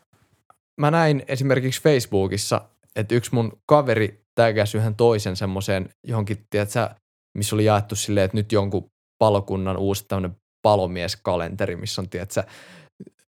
[0.82, 2.62] mä näin esimerkiksi Facebookissa,
[2.96, 6.90] että yksi mun kaveri tägäsi yhden toisen semmoiseen johonkin, tiedätkö,
[7.38, 8.86] missä oli jaettu silleen, että nyt jonkun
[9.20, 12.44] palokunnan uusi tämmöinen palomieskalenteri, missä on, tiedätkö,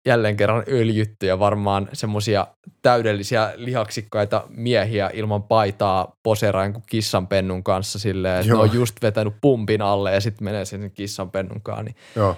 [0.08, 2.48] jälleen kerran öljytty ja varmaan semmoisia
[2.82, 8.62] täydellisiä lihaksikkaita miehiä ilman paitaa poseraa jonkun kissanpennun kanssa silleen, että ne Joo.
[8.62, 11.86] on just vetänyt pumpin alle ja sitten menee sen kissanpennunkaan.
[11.86, 12.38] Niin joo.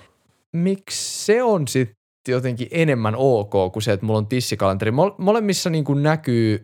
[0.54, 1.96] miksi se on sitten
[2.28, 4.92] jotenkin enemmän ok kuin se, että mulla on tissikalenteri?
[4.92, 6.64] Mole- Molemmissa niin kuin näkyy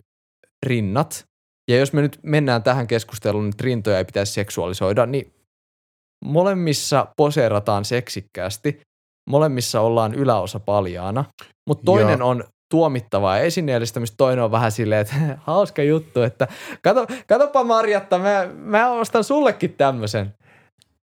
[0.66, 1.24] rinnat.
[1.70, 5.34] Ja jos me nyt mennään tähän keskusteluun, että rintoja ei pitäisi seksuaalisoida, niin
[6.26, 8.80] molemmissa poseerataan seksikkäästi.
[9.30, 11.26] Molemmissa ollaan yläosa paljaana.
[11.68, 15.16] Mutta toinen Ja- on tuomittavaa esineellistämistä, toinen on vähän silleen, että
[15.46, 16.48] hauska juttu, että
[16.84, 20.34] kato, katoppa Marjatta, mä, mä ostan sullekin tämmöisen.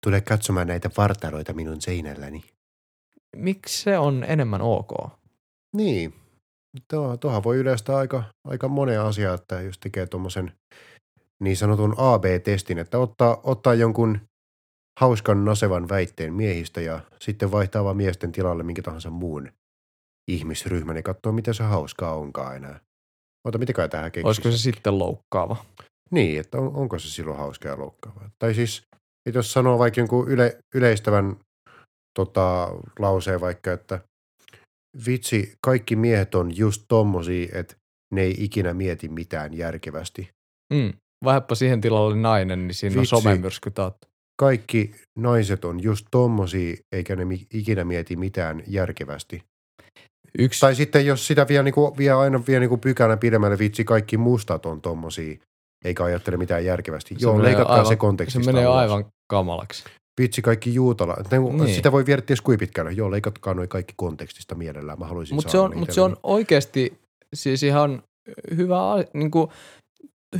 [0.07, 2.45] Tule katsomaan näitä vartaloita minun seinälläni.
[3.37, 4.91] Miksi se on enemmän ok?
[5.77, 6.14] Niin,
[6.91, 10.53] Tuo, tuohan voi yleistää aika, aika monen asiaa, että jos tekee tuommoisen
[11.43, 14.20] niin sanotun AB-testin, että ottaa, ottaa jonkun
[15.01, 19.53] hauskan nasevan väitteen miehistä ja sitten vaihtaa vaan miesten tilalle minkä tahansa muun
[20.30, 22.80] ihmisryhmän ja katsoo, miten se hauskaa onkaan enää.
[23.45, 24.26] Ota, mitä kai tähän keksisi?
[24.26, 25.57] Olisiko se sitten loukkaava?
[26.11, 28.30] Niin, että on, onko se silloin hauskaa ja loukkaavaa.
[28.38, 28.82] Tai siis,
[29.26, 31.36] että jos sanoo vaikka jonkun yle, yleistävän
[32.18, 32.68] tota,
[32.99, 34.01] lauseen vaikka, että
[35.07, 37.76] vitsi, kaikki miehet on just tommosia, että
[38.14, 40.28] ne ei ikinä mieti mitään järkevästi.
[40.74, 40.92] Mm.
[41.24, 43.14] Vaihappa siihen tilalle nainen, niin siinä Vitsi.
[43.14, 44.09] on somemyrsky taattu.
[44.37, 47.24] Kaikki naiset on just tommosia, eikä ne
[47.55, 49.43] ikinä mieti mitään järkevästi.
[50.39, 54.16] Yksi, Tai sitten jos sitä vie, niinku, vie aina vie niinku pykälän pidemmälle, vitsi, kaikki
[54.16, 55.37] mustat on tommosia,
[55.85, 57.14] eikä ajattele mitään järkevästi.
[57.14, 58.78] Se Joo, menee leikatkaa aivan- se kontekstista se menee ulos.
[58.78, 59.85] aivan kamalaksi.
[60.20, 61.16] vitsi kaikki juutala.
[61.30, 61.57] Niin.
[61.57, 61.74] Niin.
[61.74, 62.93] Sitä voi viedä ties kuin pitkälle.
[62.93, 64.99] Joo, leikatkaa noin kaikki kontekstista mielellään.
[64.99, 66.99] Mä haluaisin Mutta se, on, mut se on oikeasti
[67.35, 68.03] siis ihan
[68.57, 69.53] hyvä, a- niinku,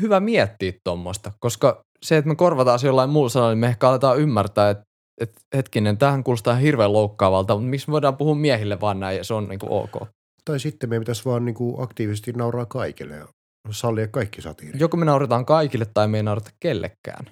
[0.01, 3.88] hyvä miettiä tuommoista, koska se, että me korvataan se jollain muulla sanalla, niin me ehkä
[3.88, 4.84] aletaan ymmärtää, että
[5.20, 9.24] et, hetkinen, tähän kuulostaa hirveän loukkaavalta, mutta miksi me voidaan puhua miehille vaan näin ja
[9.24, 10.09] se on niinku ok.
[10.45, 13.28] Tai sitten meidän pitäisi vaan niinku aktiivisesti nauraa kaikille ja
[13.70, 14.78] sallia kaikki satiiri.
[14.78, 17.26] Joko me nauretaan kaikille tai me ei naurata kellekään.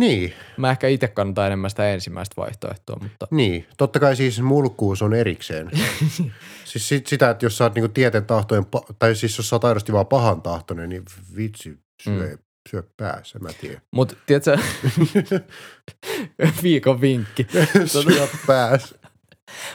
[0.00, 3.66] Niin, Mä ehkä itse kannatan enemmän sitä ensimmäistä vaihtoehtoa, mutta niin.
[3.76, 5.70] Totta kai siis mulkkuus on erikseen.
[6.64, 9.56] siis sit, sitä, että jos sä oot niinku tieten tahtojen, pa- tai siis jos sä
[9.56, 11.02] oot aidosti vaan pahan tahtoinen, niin
[11.36, 12.38] vitsi, syö, mm.
[12.66, 13.82] Syö päässä, mä tiedän.
[13.94, 14.58] Mut tiedätkö,
[16.62, 17.46] viikon vinkki.
[17.86, 18.98] syö päässä.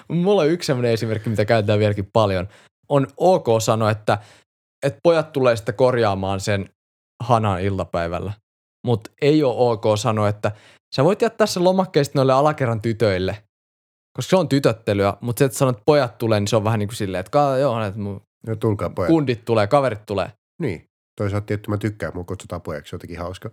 [0.10, 2.48] Mulla on yksi sellainen esimerkki, mitä käytetään vieläkin paljon.
[2.90, 4.18] On ok sanoa, että,
[4.86, 6.70] että pojat tulee sitten korjaamaan sen
[7.24, 8.34] hanan iltapäivällä.
[8.86, 10.52] Mutta ei ole ok sanoa, että
[10.96, 13.44] sä voit jättää sen lomakkeesta noille alakerran tytöille,
[14.18, 16.80] koska se on tytöttelyä, mutta se, että sanot, että pojat tulee, niin se on vähän
[16.80, 19.10] niin kuin silleen, että joo, että mun No tulkaa pojat.
[19.10, 20.32] kundit tulee, kaverit tulee.
[20.62, 20.91] Niin.
[21.22, 23.52] Toisaalta tietty mä tykkään, mun kutsutaan pojaksi, jotenkin hauska.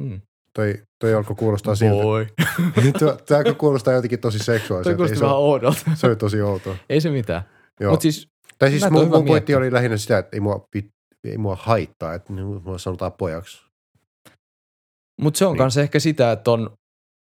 [0.00, 0.20] Hmm.
[0.54, 2.02] Toi, toi alkoi kuulostaa siltä.
[2.02, 2.26] Voi.
[3.26, 4.90] Tämä alkoi kuulostaa jotenkin tosi Toi seksuaaliselta.
[4.90, 5.80] Ei kuulosti se, vähän oudolta.
[5.94, 6.76] se oli tosi outoa.
[6.88, 7.42] ei se mitään.
[7.80, 7.90] Joo.
[7.90, 8.28] Mutta siis,
[8.58, 10.64] tai siis mun, mun pointti oli lähinnä sitä, että ei mua,
[11.24, 13.62] ei mua haittaa, että mua sanotaan pojaksi.
[15.20, 15.62] mut se on Niin.
[15.62, 16.70] myös ehkä sitä, että on,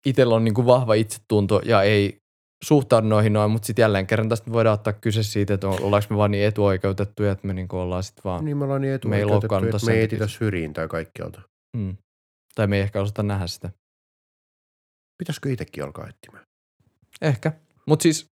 [0.06, 2.18] itsellä on niinku vahva itsetunto ja ei
[2.66, 6.18] suhtaudu noihin noin, mutta sitten jälleen kerran tästä voidaan ottaa kyse siitä, että ollaanko me
[6.18, 9.24] vaan niin etuoikeutettuja, että me niinku ollaan sitten vaan, Niin me ollaan niin Me ei
[9.24, 11.42] että me etitä syrjintää kaikkialta.
[11.78, 11.98] mm.
[12.56, 13.70] tai me ei ehkä osata nähdä sitä.
[15.18, 16.44] Pitäisikö itsekin alkaa etsimään?
[17.22, 17.52] Ehkä.
[17.88, 18.26] Mutta siis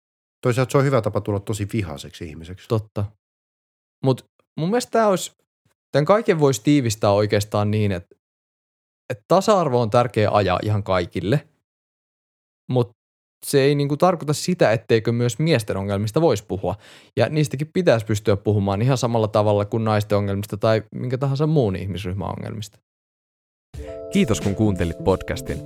[0.41, 2.67] Toisaalta se on hyvä tapa tulla tosi vihaiseksi ihmiseksi.
[2.67, 3.05] totta.
[4.03, 4.23] Mutta
[4.59, 5.31] mun mielestä tämä olisi,
[5.91, 8.15] tämän kaiken voisi tiivistää oikeastaan niin, että,
[9.09, 11.47] että tasa-arvo on tärkeä ajaa ihan kaikille,
[12.69, 12.93] mutta
[13.47, 16.75] se ei niinku tarkoita sitä, etteikö myös miesten ongelmista voisi puhua.
[17.17, 21.75] Ja niistäkin pitäisi pystyä puhumaan ihan samalla tavalla kuin naisten ongelmista tai minkä tahansa muun
[21.75, 22.79] ihmisryhmän ongelmista.
[24.11, 25.57] Kiitos kun kuuntelit podcastin.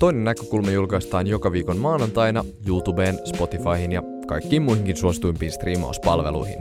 [0.00, 6.58] Toinen näkökulma julkaistaan joka viikon maanantaina YouTubeen, Spotifyhin ja kaikkiin muihinkin suosituimpiin striimauspalveluihin.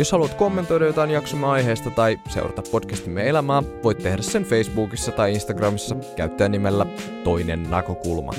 [0.00, 5.32] Jos haluat kommentoida jotain jaksomme aiheesta tai seurata podcastimme elämää, voit tehdä sen Facebookissa tai
[5.32, 6.86] Instagramissa käyttäjänimellä
[7.24, 8.32] Toinen näkökulma.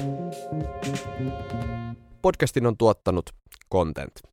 [2.21, 3.29] Podcastin on tuottanut
[3.71, 4.30] Content.